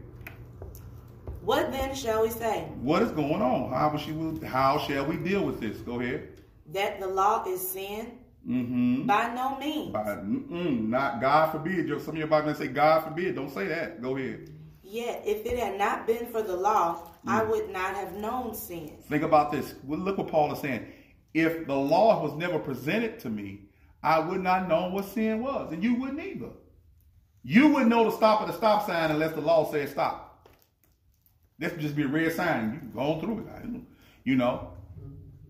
[1.42, 2.68] What then shall we say?
[2.83, 3.72] What is going on?
[3.72, 5.78] How, will she, how shall we deal with this?
[5.78, 6.28] Go ahead.
[6.72, 8.17] That the law is sin?
[8.48, 9.06] Mm-hmm.
[9.06, 9.92] By no means.
[9.92, 11.88] By, not God forbid.
[12.00, 13.34] Some of your Bible say God forbid.
[13.34, 14.00] Don't say that.
[14.00, 14.50] Go ahead.
[14.82, 18.96] Yet, if it had not been for the law, I would not have known sin.
[19.08, 19.74] Think about this.
[19.87, 20.87] Look what Paul is saying.
[21.34, 23.68] If the law was never presented to me,
[24.02, 26.50] I would not know what sin was, and you wouldn't either.
[27.42, 30.48] You wouldn't know to stop at the stop sign unless the law said stop.
[31.58, 32.72] This would just be a red sign.
[32.72, 33.80] You go through it.
[34.24, 34.72] You know,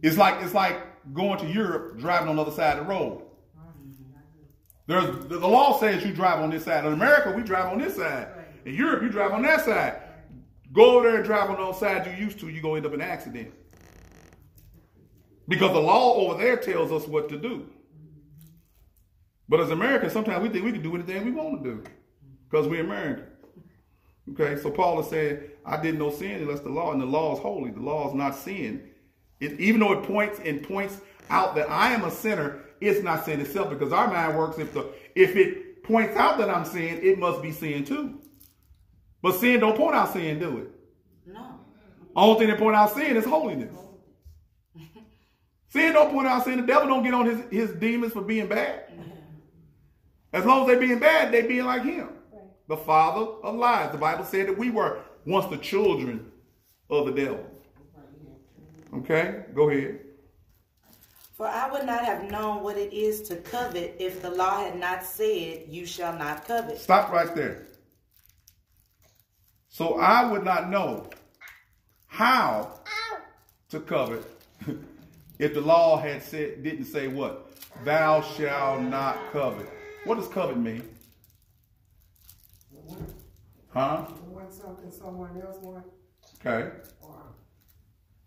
[0.03, 0.81] it's like it's like
[1.13, 3.23] going to Europe driving on the other side of the road.
[4.87, 6.87] There's the, law says you drive on this side.
[6.87, 8.29] In America, we drive on this side.
[8.65, 10.01] In Europe, you drive on that side.
[10.73, 12.95] Go over there and drive on the side you used to, you're gonna end up
[12.95, 13.53] in an accident.
[15.47, 17.69] Because the law over there tells us what to do.
[19.49, 21.85] But as Americans, sometimes we think we can do anything we want to do.
[22.51, 23.25] Because we're American.
[24.33, 27.35] Okay, so Paul is saying, I did no sin unless the law, and the law
[27.35, 27.71] is holy.
[27.71, 28.88] The law is not sin.
[29.41, 33.25] It, even though it points and points out that I am a sinner, it's not
[33.25, 37.01] sin itself because our mind works if the if it points out that I'm sin,
[37.03, 38.21] it must be sin too.
[39.23, 40.71] But sin don't point out sin, do it?
[41.27, 41.61] No.
[42.15, 43.75] Only thing that point out sin is holiness.
[45.69, 46.61] sin don't point out sin.
[46.61, 48.85] The devil don't get on his, his demons for being bad.
[50.33, 52.11] As long as they being bad, they being like him.
[52.69, 53.93] The father of lies.
[53.93, 56.31] The Bible said that we were once the children
[56.91, 57.45] of the devil.
[58.95, 60.01] Okay, go ahead.
[61.35, 64.79] For I would not have known what it is to covet if the law had
[64.79, 66.79] not said, You shall not covet.
[66.79, 67.67] Stop right there.
[69.69, 71.09] So I would not know
[72.07, 72.81] how
[73.69, 74.25] to covet
[75.39, 77.53] if the law had said didn't say what?
[77.85, 79.69] Thou shall not covet.
[80.05, 80.83] What does covet mean?
[83.69, 84.07] Huh?
[84.27, 85.85] Want something someone else want,
[86.41, 86.71] Okay.
[87.01, 87.23] or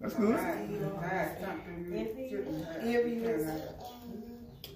[0.02, 0.36] That's good.
[0.40, 2.84] have something you shouldn't have.
[2.84, 3.62] Envious.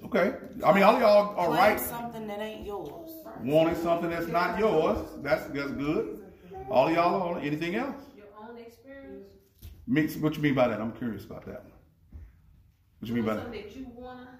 [0.03, 0.35] Okay.
[0.63, 1.79] I mean, all y'all are Wanting right.
[1.79, 3.09] something that ain't yours.
[3.43, 4.99] Wanting something that's not yours.
[5.23, 6.23] That's that's good.
[6.69, 7.95] All y'all are on anything else?
[8.15, 9.25] Your own experience.
[9.87, 10.79] Mix, what you mean by that?
[10.79, 11.73] I'm curious about that one.
[12.99, 13.51] What you mean by that?
[13.51, 14.39] That you wanna.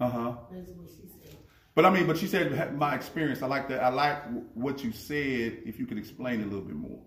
[0.00, 0.32] Uh huh.
[1.74, 3.42] But I mean, but she said my experience.
[3.42, 3.82] I like that.
[3.82, 4.22] I like
[4.54, 5.58] what you said.
[5.66, 7.00] If you could explain a little bit more.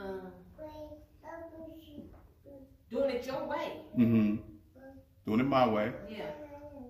[0.00, 0.32] Um,
[2.90, 3.72] doing it your way.
[3.98, 4.36] Mm-hmm.
[5.26, 5.92] Doing it my way.
[6.08, 6.22] Yeah.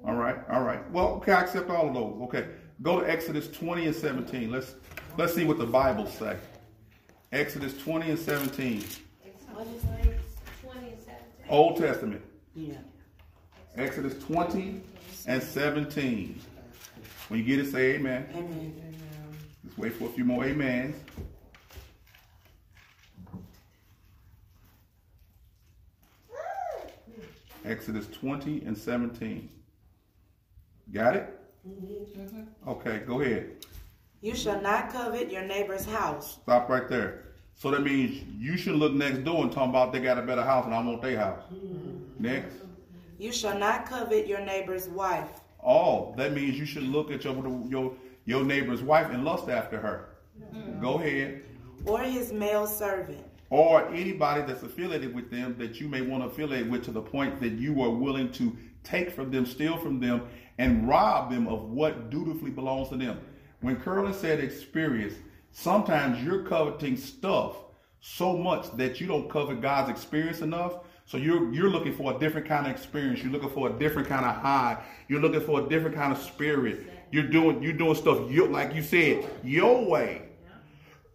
[0.05, 0.37] All right.
[0.51, 0.89] All right.
[0.91, 1.33] Well, okay.
[1.33, 2.23] I accept all of those.
[2.23, 2.49] Okay.
[2.83, 4.51] Go to Exodus 20 and 17.
[4.51, 4.75] Let's
[5.19, 6.37] let's see what the Bible say.
[7.33, 8.85] Exodus 20 and 17.
[9.53, 9.83] What is?
[10.63, 11.47] Twenty and seventeen.
[11.51, 12.23] Old Testament.
[12.55, 12.75] Yeah.
[13.77, 14.81] Exodus 20
[15.27, 16.41] and 17.
[17.29, 18.27] When you get it, say amen.
[18.35, 18.75] Amen.
[19.65, 20.97] Let's wait for a few more amens.
[27.65, 29.49] Exodus 20 and 17.
[30.93, 31.39] Got it?
[32.67, 33.51] Okay, go ahead.
[34.23, 36.39] You shall not covet your neighbor's house.
[36.43, 37.25] Stop right there.
[37.55, 40.43] So that means you should look next door and talk about they got a better
[40.43, 41.43] house and I want their house.
[42.19, 42.55] Next.
[43.19, 45.41] You shall not covet your neighbor's wife.
[45.63, 47.35] Oh, that means you should look at your
[47.69, 47.93] your
[48.25, 50.09] your neighbor's wife and lust after her.
[50.81, 51.43] Go ahead.
[51.85, 53.27] or his male servant.
[53.51, 57.03] Or anybody that's affiliated with them that you may want to affiliate with to the
[57.03, 60.23] point that you are willing to take from them, steal from them,
[60.59, 63.19] and rob them of what dutifully belongs to them.
[63.61, 65.15] When Curlin said experience,
[65.53, 67.57] sometimes you're coveting stuff
[68.01, 70.75] so much that you don't cover God's experience enough.
[71.05, 73.21] So you're you're looking for a different kind of experience.
[73.23, 74.83] You're looking for a different kind of high.
[75.09, 76.87] You're looking for a different kind of spirit.
[77.11, 80.23] You're doing you're doing stuff like you said your way.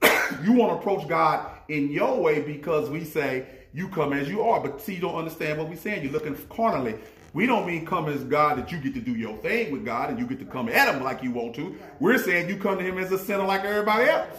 [0.43, 4.41] you want to approach God in your way because we say you come as you
[4.41, 6.03] are, but see you don't understand what we're saying.
[6.03, 6.95] You're looking carnally.
[7.33, 10.09] We don't mean come as God that you get to do your thing with God
[10.09, 11.75] and you get to come at Him like you want to.
[11.99, 14.37] We're saying you come to Him as a sinner like everybody else.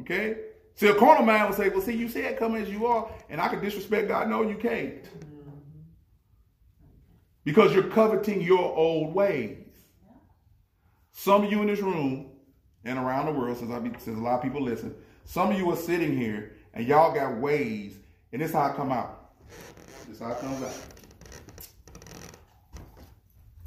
[0.00, 0.38] Okay?
[0.74, 3.40] See, a carnal man will say, well, see, you said come as you are, and
[3.40, 4.28] I can disrespect God.
[4.28, 5.04] No, you can't.
[7.44, 9.58] Because you're coveting your old ways.
[11.12, 12.26] Some of you in this room
[12.84, 14.94] and around the world, since, I be, since a lot of people listen,
[15.26, 17.98] some of you are sitting here and y'all got ways,
[18.32, 19.32] and this how it come out.
[20.08, 20.74] This how it comes out.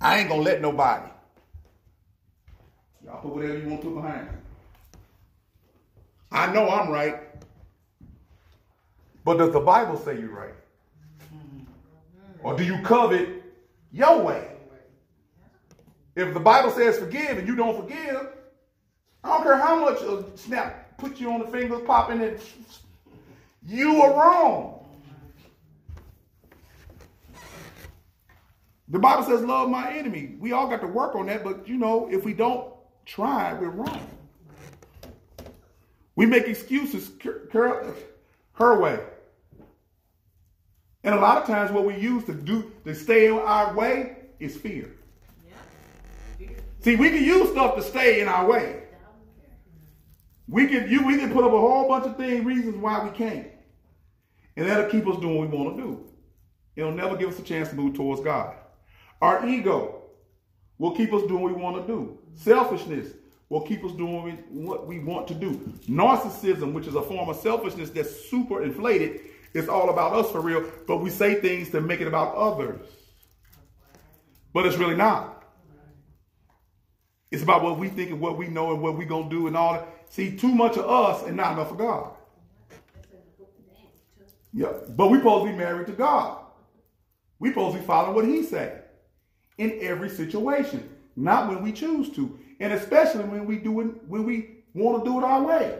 [0.01, 1.11] I ain't gonna let nobody.
[3.03, 4.29] Y'all put whatever you want to put behind.
[6.31, 7.19] I know I'm right.
[9.25, 10.53] But does the Bible say you're right?
[12.41, 13.43] Or do you covet
[13.91, 14.47] your way?
[16.15, 18.29] If the Bible says forgive and you don't forgive,
[19.23, 22.41] I don't care how much a snap put you on the fingers popping it,
[23.65, 24.75] you are wrong.
[28.89, 30.35] The Bible says love my enemy.
[30.39, 32.73] We all got to work on that, but you know, if we don't
[33.05, 34.07] try, we're wrong.
[36.15, 37.11] We make excuses
[37.53, 38.99] her way.
[41.03, 44.17] And a lot of times what we use to do to stay in our way
[44.39, 44.91] is fear.
[46.81, 48.83] See, we can use stuff to stay in our way.
[50.49, 53.11] We can you we can put up a whole bunch of things, reasons why we
[53.11, 53.47] can't.
[54.55, 56.05] And that'll keep us doing what we want to do.
[56.75, 58.55] It'll never give us a chance to move towards God.
[59.21, 60.03] Our ego
[60.77, 62.17] will keep us doing what we want to do.
[62.35, 63.13] Selfishness
[63.49, 65.51] will keep us doing what we want to do.
[65.87, 69.21] Narcissism, which is a form of selfishness that's super inflated,
[69.53, 72.87] is all about us for real, but we say things to make it about others.
[74.53, 75.43] But it's really not.
[77.31, 79.55] It's about what we think and what we know and what we're gonna do and
[79.57, 79.87] all that.
[80.09, 82.11] See, too much of us and not enough of God.
[84.51, 86.39] Yeah, but we supposed to be married to God.
[87.37, 88.85] We supposed to be following what He said
[89.59, 94.25] in every situation, not when we choose to, and especially when we do it when
[94.25, 95.79] we want to do it our way.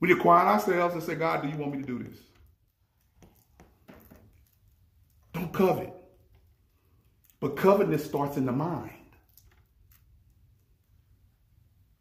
[0.00, 2.18] We need quiet ourselves and say, God, do you want me to do this?
[5.32, 5.92] Don't covet.
[7.38, 8.90] But covetousness starts in the mind.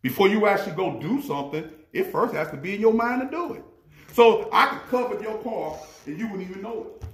[0.01, 3.29] Before you actually go do something, it first has to be in your mind to
[3.29, 3.63] do it.
[4.13, 7.05] So I could covet your car and you wouldn't even know it.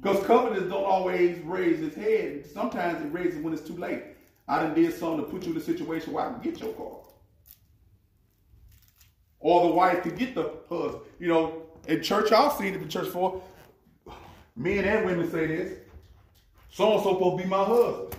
[0.00, 2.44] Because covetous don't always raise its head.
[2.46, 4.02] Sometimes it raises when it's too late.
[4.48, 6.72] I done did something to put you in a situation where I can get your
[6.72, 6.96] car.
[9.38, 11.02] Or the wife could get the husband.
[11.20, 13.42] You know, in church, I've seen it in church for
[14.56, 15.78] men and women say this.
[16.70, 18.16] So and so supposed to be my husband.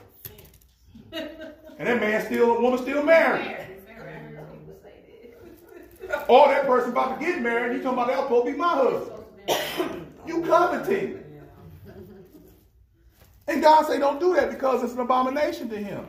[1.80, 3.58] and that man still, a woman still married.
[6.28, 8.68] Or that person about to get married, you talking about that supposed to be my
[8.68, 10.08] husband.
[10.28, 11.20] you coveting.
[13.48, 16.06] And God say don't do that because it's an abomination to him.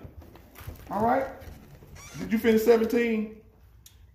[0.91, 1.27] All right?
[2.19, 3.37] Did you finish 17?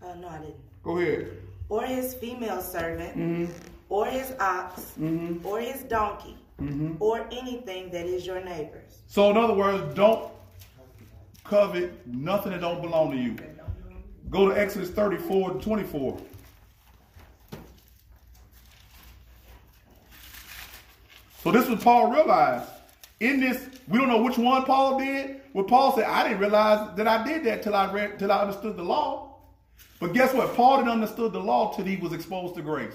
[0.01, 0.55] Uh, no, I didn't.
[0.83, 1.31] Go ahead.
[1.67, 3.51] Or his female servant, Mm-hmm.
[3.89, 5.43] or his ox, Mhm.
[5.43, 6.93] or his donkey, Mm-hmm.
[6.99, 9.01] or anything that is your neighbor's.
[9.07, 10.31] So in other words, don't
[11.49, 13.35] covet nothing that don't belong to you.
[14.29, 16.21] Go to Exodus 34 and 24.
[21.43, 22.69] So this was Paul realized.
[23.19, 25.41] In this, we don't know which one Paul did.
[25.53, 28.41] What Paul said, I didn't realize that I did that till I read, till I
[28.41, 29.37] understood the law.
[29.99, 30.55] But guess what?
[30.55, 32.93] Paul didn't understood the law till he was exposed to grace.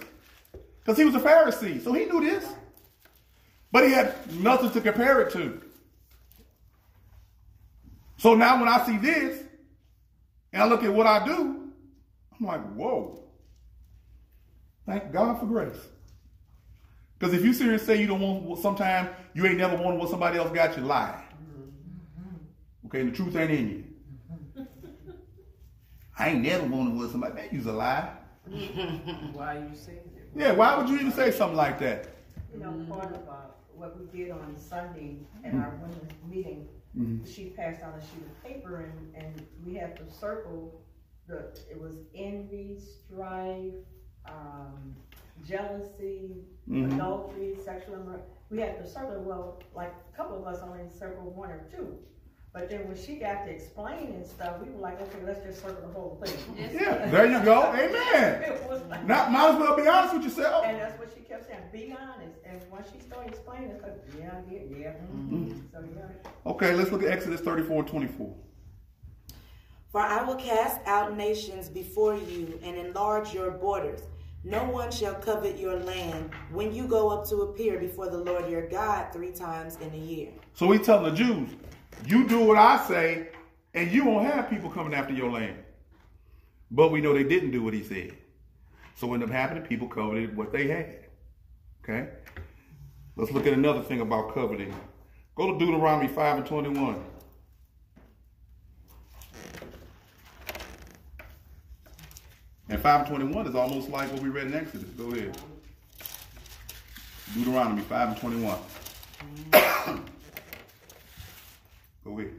[0.80, 2.46] Because he was a Pharisee, so he knew this.
[3.72, 5.60] But he had nothing to compare it to.
[8.24, 9.38] So now when I see this,
[10.50, 11.70] and I look at what I do,
[12.32, 13.22] I'm like, whoa.
[14.86, 15.76] Thank God for grace.
[17.18, 19.76] Because if you sit here and say you don't want what sometimes you ain't never
[19.76, 21.22] wanted what somebody else got, you lie.
[22.86, 23.68] Okay, and the truth ain't in
[24.56, 24.64] you.
[26.18, 28.08] I ain't never wanted what somebody man, you's a lie.
[29.34, 30.40] Why are you saying that?
[30.40, 32.08] Yeah, why would you even say something like that?
[32.54, 33.32] You know, part of uh,
[33.74, 37.26] what we did on Sunday in our women's meeting, Mhm.
[37.26, 40.80] she passed out a sheet of paper and, and we had to circle
[41.26, 41.38] the,
[41.70, 43.74] it was envy, strife,
[44.26, 44.94] um,
[45.44, 46.94] jealousy, Mhm.
[46.94, 48.24] adultery, sexual immorality.
[48.50, 51.98] We had to circle, well, like a couple of us only circled one or two.
[52.54, 55.88] But then when she got to explaining stuff, we were like, okay, let's just circle
[55.88, 56.38] the whole thing.
[56.72, 57.64] Yeah, there you go.
[57.74, 58.58] Amen.
[58.88, 60.64] Like- Not, might as well be honest with yourself.
[60.64, 62.38] And that's what she kept saying, be honest.
[62.46, 64.92] And once she started explaining, it's like, yeah, I did, yeah.
[65.12, 65.62] mhm.
[65.72, 66.30] So, yeah.
[66.46, 68.32] Okay, let's look at Exodus 34 24.
[69.90, 74.02] For I will cast out nations before you and enlarge your borders.
[74.44, 78.48] No one shall covet your land when you go up to appear before the Lord
[78.48, 80.28] your God three times in a year.
[80.52, 81.48] So he's telling the Jews,
[82.06, 83.28] you do what I say,
[83.74, 85.56] and you won't have people coming after your land.
[86.70, 88.14] But we know they didn't do what he said.
[88.96, 90.98] So what ended up happening, people coveted what they had.
[91.82, 92.08] Okay?
[93.16, 94.74] Let's look at another thing about coveting.
[95.36, 97.04] Go to Deuteronomy 5 and 21.
[102.68, 104.88] And 5 and 21 is almost like what we read in Exodus.
[104.90, 105.36] Go ahead.
[107.34, 108.16] Deuteronomy 5 and
[109.52, 109.98] 21.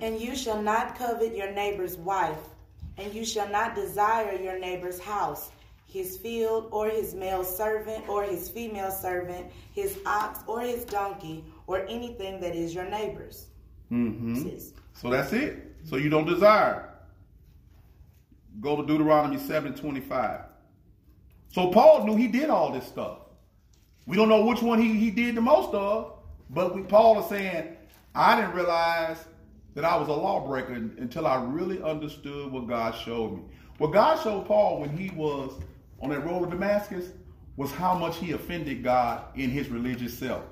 [0.01, 2.49] And you shall not covet your neighbor's wife,
[2.97, 5.49] and you shall not desire your neighbor's house,
[5.88, 11.43] his field, or his male servant, or his female servant, his ox, or his donkey,
[11.68, 13.47] or anything that is your neighbor's.
[13.91, 14.49] Mm-hmm.
[14.93, 15.76] So that's it.
[15.84, 16.89] So you don't desire.
[18.61, 20.41] Go to Deuteronomy 7 25.
[21.49, 23.20] So Paul knew he did all this stuff.
[24.05, 27.28] We don't know which one he, he did the most of, but we, Paul is
[27.28, 27.76] saying,
[28.13, 29.26] I didn't realize
[29.76, 33.43] that I was a lawbreaker until I really understood what God showed me.
[33.78, 35.51] What God showed Paul when he was
[36.01, 37.09] on that road to Damascus
[37.57, 40.43] was how much he offended God in his religious self.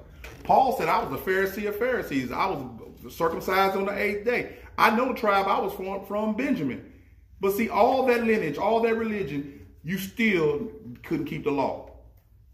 [0.43, 2.31] Paul said, I was a Pharisee of Pharisees.
[2.31, 4.57] I was circumcised on the eighth day.
[4.77, 6.91] I know the tribe I was from, from Benjamin.
[7.39, 10.69] But see, all that lineage, all that religion, you still
[11.03, 11.91] couldn't keep the law.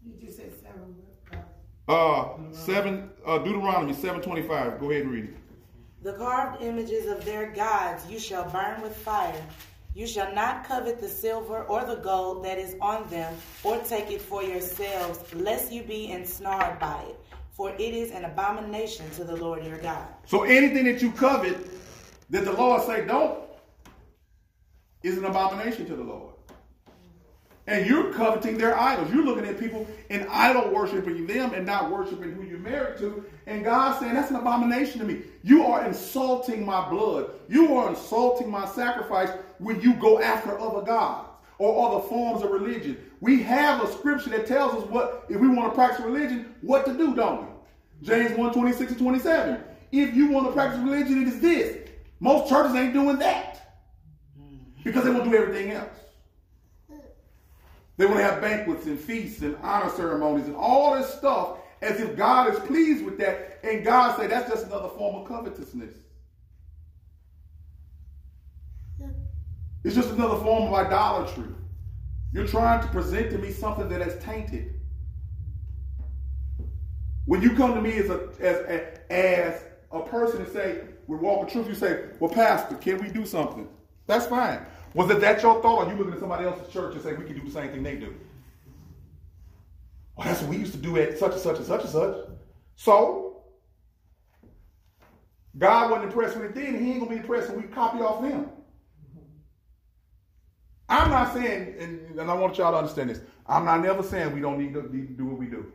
[0.04, 0.96] You just said seven.
[1.88, 4.78] Uh, seven, uh, Deuteronomy seven twenty five.
[4.80, 5.34] Go ahead and read it.
[6.02, 9.44] The carved images of their gods you shall burn with fire.
[9.94, 14.10] You shall not covet the silver or the gold that is on them, or take
[14.10, 17.20] it for yourselves, lest you be ensnared by it.
[17.50, 20.06] For it is an abomination to the Lord your God.
[20.24, 21.58] So anything that you covet,
[22.30, 23.38] that the Lord say don't,
[25.02, 26.34] is an abomination to the Lord.
[27.66, 29.12] And you're coveting their idols.
[29.12, 33.24] You're looking at people and idol worshiping them and not worshiping who you're married to.
[33.46, 35.22] And God's saying that's an abomination to me.
[35.42, 37.30] You are insulting my blood.
[37.48, 42.50] You are insulting my sacrifice when you go after other gods or other forms of
[42.50, 42.96] religion.
[43.20, 46.86] We have a scripture that tells us what, if we want to practice religion, what
[46.86, 47.48] to do, don't we?
[48.02, 49.62] James 1 26 and 27.
[49.92, 51.88] If you want to practice religion, it is this.
[52.20, 53.50] Most churches ain't doing that
[54.84, 55.88] because they to do everything else.
[58.00, 62.00] They want to have banquets and feasts and honor ceremonies and all this stuff as
[62.00, 63.60] if God is pleased with that.
[63.62, 65.98] And God say that's just another form of covetousness.
[69.84, 71.50] It's just another form of idolatry.
[72.32, 74.80] You're trying to present to me something that is tainted.
[77.26, 81.18] When you come to me as a as a, as a person and say, we
[81.18, 83.68] walk with truth, you say, well, Pastor, can we do something?
[84.06, 84.64] That's fine.
[84.94, 87.24] Was it that your thought, or you looking at somebody else's church and say we
[87.24, 88.14] can do the same thing they do?
[90.16, 92.16] Well, that's what we used to do at such and such and such and such.
[92.76, 93.42] So,
[95.58, 98.22] God wasn't impressed with it then, He ain't gonna be impressed when we copy off
[98.22, 98.48] Him.
[100.88, 103.20] I'm not saying, and, and I want y'all to understand this.
[103.46, 105.72] I'm not never saying we don't need to, need to do what we do.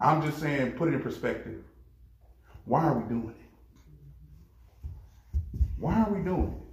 [0.00, 1.62] I'm just saying, put it in perspective.
[2.64, 3.36] Why are we doing it?
[5.78, 6.63] Why are we doing it?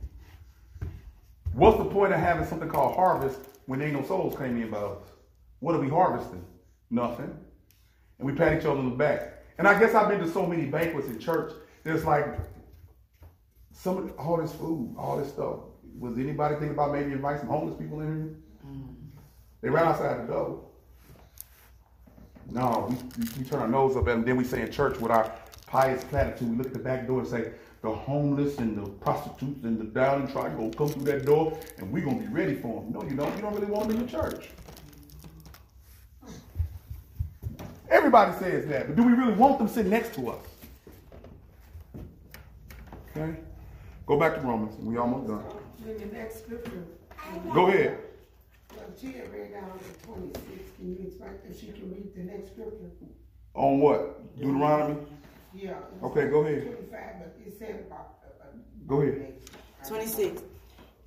[1.53, 4.69] What's the point of having something called harvest when there ain't no souls came in
[4.69, 5.03] by us?
[5.59, 6.43] What are we harvesting?
[6.89, 7.35] Nothing.
[8.19, 9.43] And we pat each other on the back.
[9.57, 11.51] And I guess I've been to so many banquets in church.
[11.83, 12.39] There's like
[13.73, 15.59] some of all this food, all this stuff.
[15.99, 18.35] Was anybody thinking about maybe inviting some homeless people in here?
[18.65, 18.95] Mm.
[19.61, 20.63] They ran outside the door.
[22.49, 24.25] No, we, we, we turn our nose up at them.
[24.25, 25.33] Then we say in church with our
[25.67, 27.51] pious platitude, we look at the back door and say,
[27.81, 32.03] the homeless and the prostitutes and the downtrodden gonna come through that door and we're
[32.05, 32.91] gonna be ready for them.
[32.93, 33.35] No, you don't.
[33.35, 34.49] You don't really want them in your church.
[37.89, 40.39] Everybody says that, but do we really want them sitting next to us?
[43.09, 43.35] Okay?
[44.05, 44.75] Go back to Romans.
[44.79, 45.43] We almost done.
[45.85, 46.83] The next scripture,
[47.53, 47.97] Go ahead.
[48.75, 52.21] well, she had read out to twenty-six, can you explain, that she can read the
[52.31, 52.91] next scripture?
[53.55, 54.37] On what?
[54.37, 54.97] Deuteronomy?
[55.53, 55.75] Yeah.
[56.03, 56.63] Okay, go ahead.
[56.63, 58.15] Twenty-five, but it said about.
[58.23, 58.47] uh, uh,
[58.87, 59.33] Go ahead.
[59.87, 60.43] 26.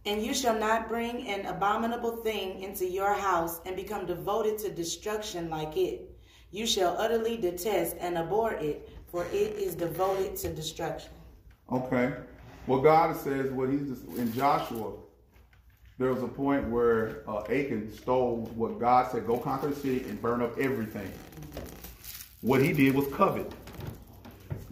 [0.07, 4.71] And you shall not bring an abominable thing into your house and become devoted to
[4.71, 6.11] destruction like it.
[6.51, 11.11] You shall utterly detest and abhor it, for it is devoted to destruction.
[11.73, 12.13] Okay.
[12.67, 14.93] Well, God says what He's just, in Joshua.
[15.99, 20.05] There was a point where uh, Achan stole what God said: "Go conquer the city
[20.09, 21.11] and burn up everything."
[22.41, 23.51] What he did was covet.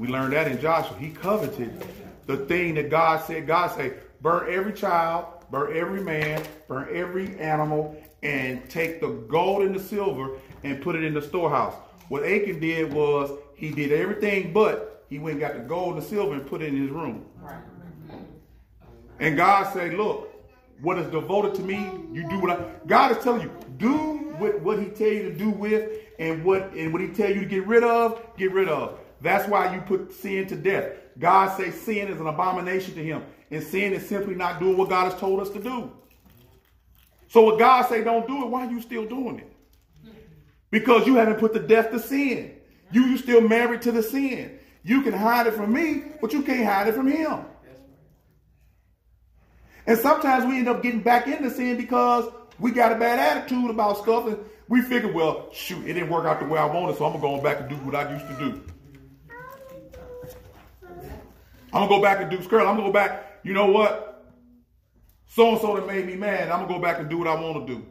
[0.03, 0.97] We learned that in Joshua.
[0.99, 1.87] He coveted
[2.27, 3.47] the thing that God said.
[3.47, 9.63] God said, "Burn every child, burn every man, burn every animal, and take the gold
[9.63, 10.31] and the silver
[10.65, 11.75] and put it in the storehouse."
[12.09, 16.03] What Achan did was he did everything, but he went and got the gold and
[16.03, 17.25] the silver and put it in his room.
[19.21, 20.35] And God said, look,
[20.81, 21.77] what is devoted to me,
[22.13, 23.93] you do what I God is telling you, do
[24.39, 27.39] what, what he tell you to do with and what and what he tell you
[27.39, 28.99] to get rid of, get rid of.
[29.23, 30.91] That's why you put sin to death.
[31.18, 33.23] God says sin is an abomination to him.
[33.51, 35.93] And sin is simply not doing what God has told us to do.
[37.29, 39.53] So what God say don't do it, why are you still doing it?
[40.70, 42.57] Because you haven't put the death to sin.
[42.91, 44.59] You you still married to the sin.
[44.83, 47.45] You can hide it from me, but you can't hide it from him.
[49.87, 53.70] And sometimes we end up getting back into sin because we got a bad attitude
[53.70, 56.97] about stuff and we figure, well, shoot, it didn't work out the way I wanted,
[56.97, 58.62] so I'm gonna go back and do what I used to do.
[61.73, 62.61] I'm gonna go back and do skirt.
[62.61, 64.31] I'm gonna go back, you know what?
[65.27, 66.51] So and so that made me mad.
[66.51, 67.87] I'm gonna go back and do what I want to do.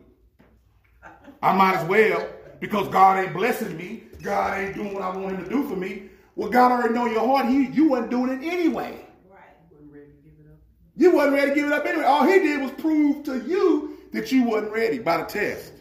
[1.41, 2.27] I might as well,
[2.59, 4.03] because God ain't blessing me.
[4.21, 6.03] God ain't doing what I want him to do for me.
[6.35, 7.47] Well, God already know your heart.
[7.47, 9.03] He, you wasn't doing it anyway.
[9.27, 9.39] Right.
[10.95, 12.05] You wasn't ready to give it up anyway.
[12.05, 15.73] All he did was prove to you that you wasn't ready by the test.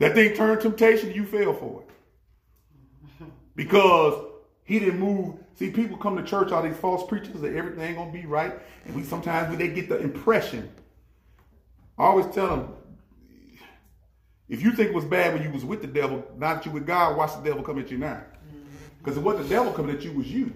[0.00, 1.89] That thing turned temptation, you fell for it.
[3.60, 4.14] Because
[4.64, 5.34] he didn't move.
[5.54, 8.54] See, people come to church, all these false preachers that everything gonna be right.
[8.86, 10.72] And we sometimes when they get the impression.
[11.98, 12.72] I always tell them,
[14.48, 16.86] if you think it was bad when you was with the devil, not you with
[16.86, 18.14] God, watch the devil come at you now.
[18.14, 18.60] Mm-hmm.
[18.98, 20.54] Because it wasn't the devil coming at you, it was you.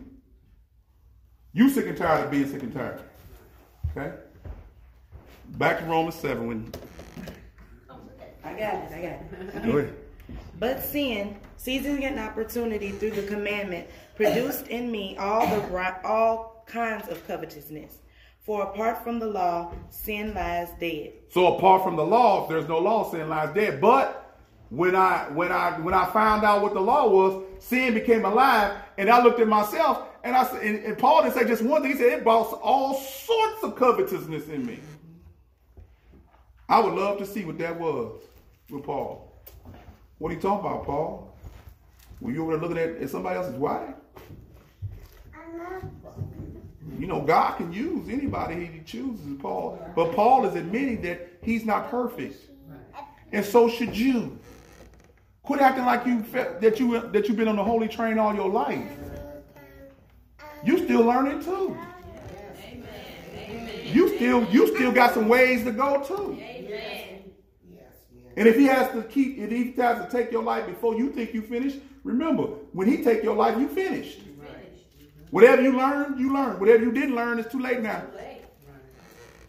[1.52, 3.02] You sick and tired of being sick and tired.
[3.94, 4.16] Okay?
[5.58, 6.72] Back to Romans 7 when
[8.42, 8.92] I got it.
[8.92, 9.66] I got it.
[9.66, 9.94] go ahead.
[10.58, 17.08] But sin, seizing an opportunity through the commandment, produced in me all the all kinds
[17.08, 17.98] of covetousness.
[18.40, 21.14] For apart from the law, sin lies dead.
[21.30, 23.80] So apart from the law, if there's no law, sin lies dead.
[23.80, 28.24] But when I when I when I found out what the law was, sin became
[28.24, 31.62] alive, and I looked at myself, and I said, and, and Paul didn't say just
[31.62, 31.92] one thing.
[31.92, 34.80] He said it brought all sorts of covetousness in me.
[36.68, 38.20] I would love to see what that was
[38.70, 39.23] with Paul.
[40.18, 41.36] What are you talking about, Paul?
[42.20, 43.94] Were you over there looking at, at somebody else's wife?
[46.98, 49.78] You know, God can use anybody he chooses, Paul.
[49.96, 52.36] But Paul is admitting that he's not perfect.
[53.32, 54.38] And so should you.
[55.42, 56.24] Quit acting like you
[56.60, 58.88] that you that you've been on the holy train all your life.
[60.64, 61.76] You still learning too.
[63.84, 66.38] You still you still got some ways to go too.
[68.36, 71.10] And if he has to keep, if he has to take your life before you
[71.10, 74.20] think you finished, remember, when he take your life, you finished.
[75.30, 76.60] Whatever you learned, you learned.
[76.60, 78.04] Whatever you didn't learn, it's too late now.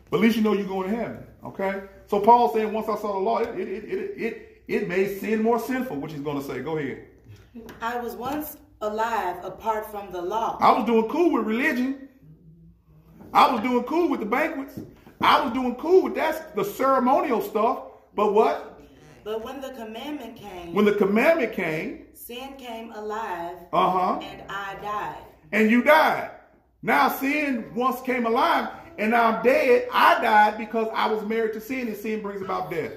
[0.10, 1.24] But at least you know you're going to heaven.
[1.44, 1.84] Okay?
[2.08, 5.20] So Paul saying, once I saw the law, it it it it, it, it made
[5.20, 6.62] sin more sinful, which he's going to say.
[6.62, 7.06] Go ahead.
[7.82, 10.58] I was once alive apart from the law.
[10.60, 12.10] I was doing cool with religion.
[13.34, 14.80] I was doing cool with the banquets.
[15.22, 17.84] I was doing cool with that's the ceremonial stuff.
[18.16, 18.75] But what?
[19.26, 24.44] But when the commandment came, When the commandment came, sin came alive, uh huh, and
[24.48, 25.24] I died.
[25.52, 26.30] and you died.
[26.84, 28.70] Now sin once came alive,
[29.00, 29.88] and now I'm dead.
[29.92, 32.92] I died because I was married to sin, and sin brings about death.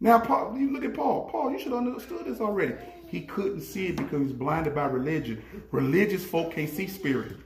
[0.00, 1.28] Now, Paul, you look at Paul.
[1.30, 2.74] Paul, you should have understood this already.
[3.06, 5.44] He couldn't see it because he was blinded by religion.
[5.70, 7.36] Religious folk can't see spirit.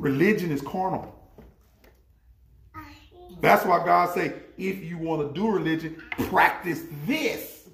[0.00, 1.14] Religion is carnal.
[3.40, 7.68] That's why God say, if you want to do religion, practice this.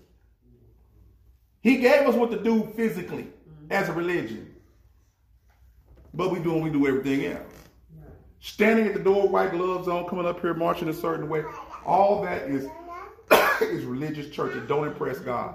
[1.60, 3.28] He gave us what to do physically
[3.70, 4.54] as a religion.
[6.14, 7.52] But we do and we do everything else.
[8.40, 11.44] Standing at the door, white gloves on, coming up here, marching a certain way.
[11.86, 12.66] All that is
[13.62, 14.56] is religious church.
[14.56, 15.54] It don't impress God.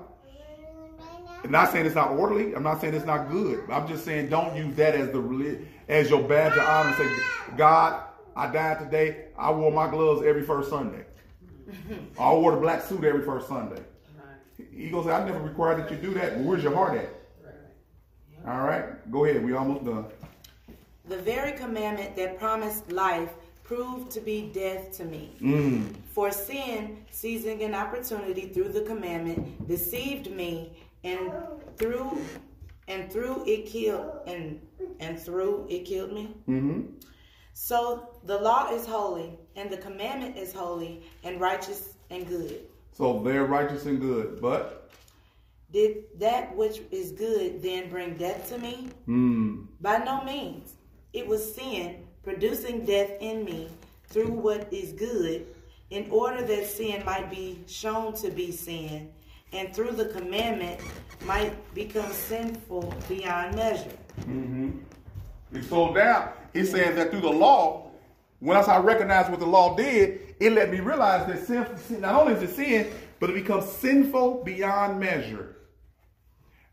[1.44, 2.56] I'm not saying it's not orderly.
[2.56, 3.70] I'm not saying it's not good.
[3.70, 6.90] I'm just saying don't use that as the as your badge of honor.
[6.90, 7.24] And say,
[7.58, 8.04] God,
[8.36, 9.26] I died today.
[9.38, 11.06] I wore my gloves every first Sunday.
[12.20, 13.82] I wore the black suit every first Sunday.
[14.72, 16.36] He goes, I never required that you do that.
[16.36, 17.10] Well, where's your heart at?
[18.48, 19.44] All right, go ahead.
[19.44, 20.06] We almost done.
[21.08, 23.32] The very commandment that promised life
[23.64, 25.36] proved to be death to me.
[25.42, 25.94] Mm.
[26.14, 31.32] For sin, seizing an opportunity through the commandment, deceived me, and
[31.78, 32.22] through
[32.88, 34.60] and through it killed and
[35.00, 36.36] and through it killed me.
[36.48, 36.82] Mm-hmm.
[37.60, 42.62] So the law is holy, and the commandment is holy and righteous and good.
[42.94, 44.92] So they're righteous and good, but
[45.74, 48.90] Did that which is good then bring death to me?
[49.08, 50.76] mm, By no means.
[51.14, 53.70] It was sin producing death in me
[54.06, 55.48] through what is good,
[55.90, 59.10] in order that sin might be shown to be sin,
[59.52, 60.80] and through the commandment
[61.26, 63.98] might become sinful beyond measure.
[65.54, 66.30] It slowed down.
[66.54, 67.92] he says that through the law,
[68.40, 72.34] once I recognized what the law did, it let me realize that sin, not only
[72.34, 72.88] is it sin,
[73.20, 75.56] but it becomes sinful beyond measure.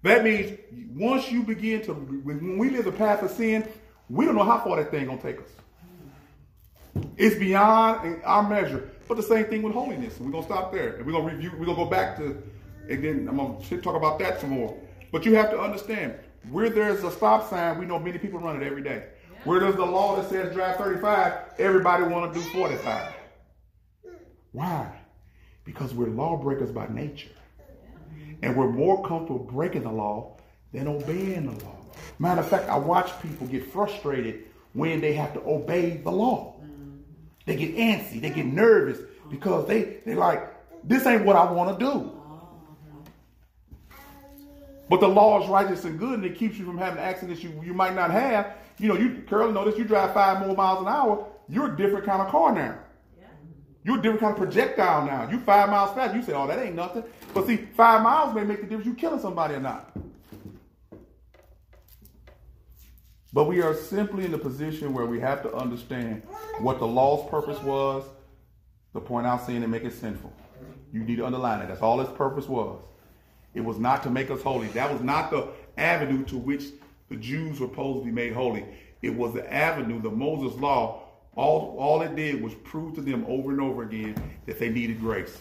[0.03, 0.59] That means
[0.95, 3.67] once you begin to, when we live the path of sin,
[4.11, 5.49] we don't know how far that thing gonna take us.
[7.17, 8.91] It's beyond our measure.
[9.09, 10.19] But the same thing with holiness.
[10.19, 11.53] We're gonna stop there, and we're gonna review.
[11.59, 12.43] We're gonna go back to,
[12.89, 14.77] and then I'm gonna talk about that some more.
[15.13, 16.15] But you have to understand,
[16.51, 19.09] where there's a stop sign, we know many people run it every day.
[19.45, 23.13] Where there's the law that says drive 35, everybody want to do 45.
[24.53, 25.01] Why?
[25.65, 27.31] Because we're lawbreakers by nature.
[28.43, 30.37] And we're more comfortable breaking the law
[30.73, 31.77] than obeying the law.
[32.19, 36.57] Matter of fact, I watch people get frustrated when they have to obey the law.
[37.47, 38.99] They get antsy, they get nervous
[39.31, 40.43] because they they like,
[40.83, 42.14] this ain't what I want to do.
[44.89, 47.61] But the law is righteous and good, and it keeps you from having accidents you,
[47.65, 48.55] you might not have.
[48.79, 52.05] You know, you Curly notice you drive five more miles an hour, you're a different
[52.05, 52.79] kind of car now.
[53.85, 55.31] You're a different kind of projectile now.
[55.31, 57.05] You five miles fast, you say, oh, that ain't nothing.
[57.35, 59.95] But see, five miles may make the difference you killing somebody or not.
[63.33, 66.23] But we are simply in the position where we have to understand
[66.61, 68.05] what the law's purpose was,
[68.95, 70.33] to point out sin and make it sinful.
[70.93, 71.69] You need to underline it.
[71.69, 72.81] That's all its purpose was.
[73.55, 74.69] It was not to make us holy.
[74.69, 76.65] That was not the avenue to which
[77.09, 78.65] the Jews were supposed to be made holy.
[79.03, 81.03] It was the avenue, the Moses law.
[81.37, 85.01] All, all it did was prove to them over and over again that they needed
[85.01, 85.37] grace.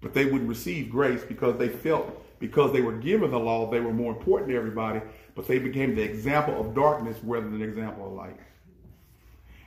[0.00, 3.80] But they wouldn't receive grace because they felt, because they were given the law, they
[3.80, 5.00] were more important to everybody,
[5.34, 8.36] but they became the example of darkness rather than the example of light.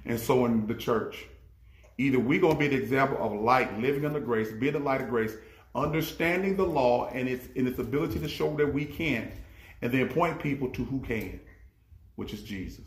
[0.06, 1.26] And so in the church,
[1.98, 5.02] either we're going to be the example of light, living under grace, being the light
[5.02, 5.34] of grace,
[5.78, 9.32] understanding the law and its, and its ability to show that we can,
[9.82, 11.40] and then point people to who can,
[12.16, 12.86] which is Jesus,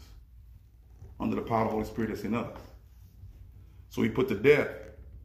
[1.20, 2.58] under the power of the Holy Spirit that's in us.
[3.90, 4.68] So we put to death,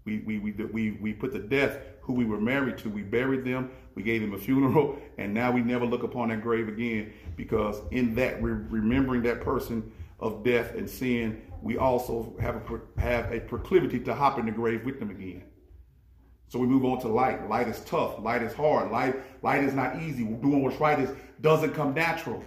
[0.05, 2.89] we, we, we, we, we put to death who we were married to.
[2.89, 6.43] We buried them, we gave them a funeral, and now we never look upon that
[6.43, 12.55] grave again because in that, remembering that person of death and sin, we also have
[12.55, 15.43] a, have a proclivity to hop in the grave with them again.
[16.55, 17.49] So we move on to light.
[17.49, 18.17] Light is tough.
[18.19, 18.89] Light is hard.
[18.89, 20.23] Light, light is not easy.
[20.23, 21.09] Doing what's right is
[21.41, 22.41] doesn't come natural.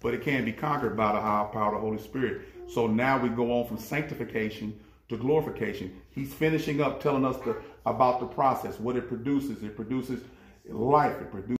[0.00, 2.40] But it can be conquered by the high power of the Holy Spirit.
[2.68, 4.80] So now we go on from sanctification
[5.10, 5.96] to glorification.
[6.10, 9.62] He's finishing up telling us the, about the process, what it produces.
[9.62, 10.20] It produces
[10.68, 11.20] life.
[11.20, 11.56] It produces.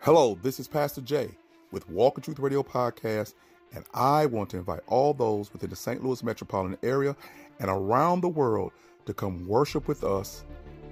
[0.00, 1.30] Hello, this is Pastor Jay
[1.70, 3.34] with Walk in Truth Radio Podcast,
[3.72, 6.02] and I want to invite all those within the St.
[6.02, 7.14] Louis metropolitan area
[7.60, 8.72] and around the world
[9.06, 10.44] to come worship with us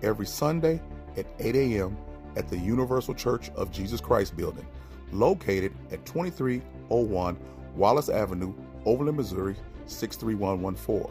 [0.03, 0.81] every Sunday
[1.17, 1.97] at 8 a.m.
[2.37, 4.67] at the Universal Church of Jesus Christ building,
[5.13, 7.37] located at 2301
[7.77, 8.55] Wallace Avenue,
[8.85, 9.57] Overland, Missouri
[9.87, 11.11] 63114.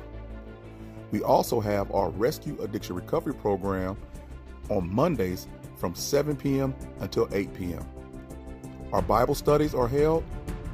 [1.12, 3.97] We also have our Rescue Addiction Recovery Program
[4.70, 6.74] on Mondays from 7 p.m.
[6.99, 7.86] until 8 p.m.
[8.93, 10.24] Our Bible studies are held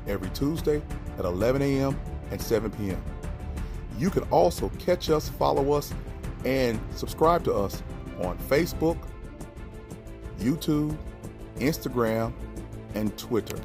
[0.08, 0.82] every Tuesday
[1.18, 2.00] at 11 a.m.
[2.32, 3.02] and 7 p.m.
[3.98, 5.94] You can also catch us, follow us,
[6.46, 7.84] and subscribe to us
[8.22, 8.98] on Facebook,
[10.40, 10.98] YouTube,
[11.58, 12.34] Instagram,
[12.94, 13.60] and Twitter.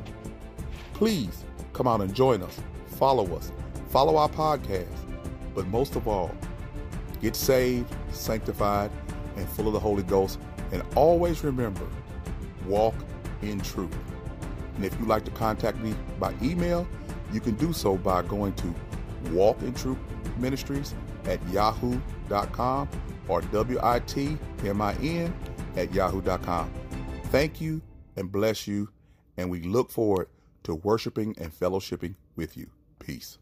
[0.94, 2.60] Please come out and join us.
[2.86, 3.52] Follow us.
[3.88, 4.88] Follow our podcast.
[5.54, 6.34] But most of all,
[7.20, 8.90] get saved, sanctified,
[9.36, 10.38] and full of the Holy Ghost.
[10.72, 11.86] And always remember,
[12.66, 12.94] walk
[13.42, 13.94] in truth.
[14.76, 16.86] And if you'd like to contact me by email,
[17.32, 18.74] you can do so by going to
[19.30, 19.98] Walk in Truth
[20.38, 20.94] Ministries
[21.26, 22.88] at yahoo.com
[23.28, 25.34] or W-I-T-M-I-N
[25.76, 26.72] at yahoo.com.
[27.24, 27.80] Thank you
[28.16, 28.88] and bless you,
[29.36, 30.28] and we look forward
[30.64, 32.68] to worshiping and fellowshipping with you.
[32.98, 33.38] Peace.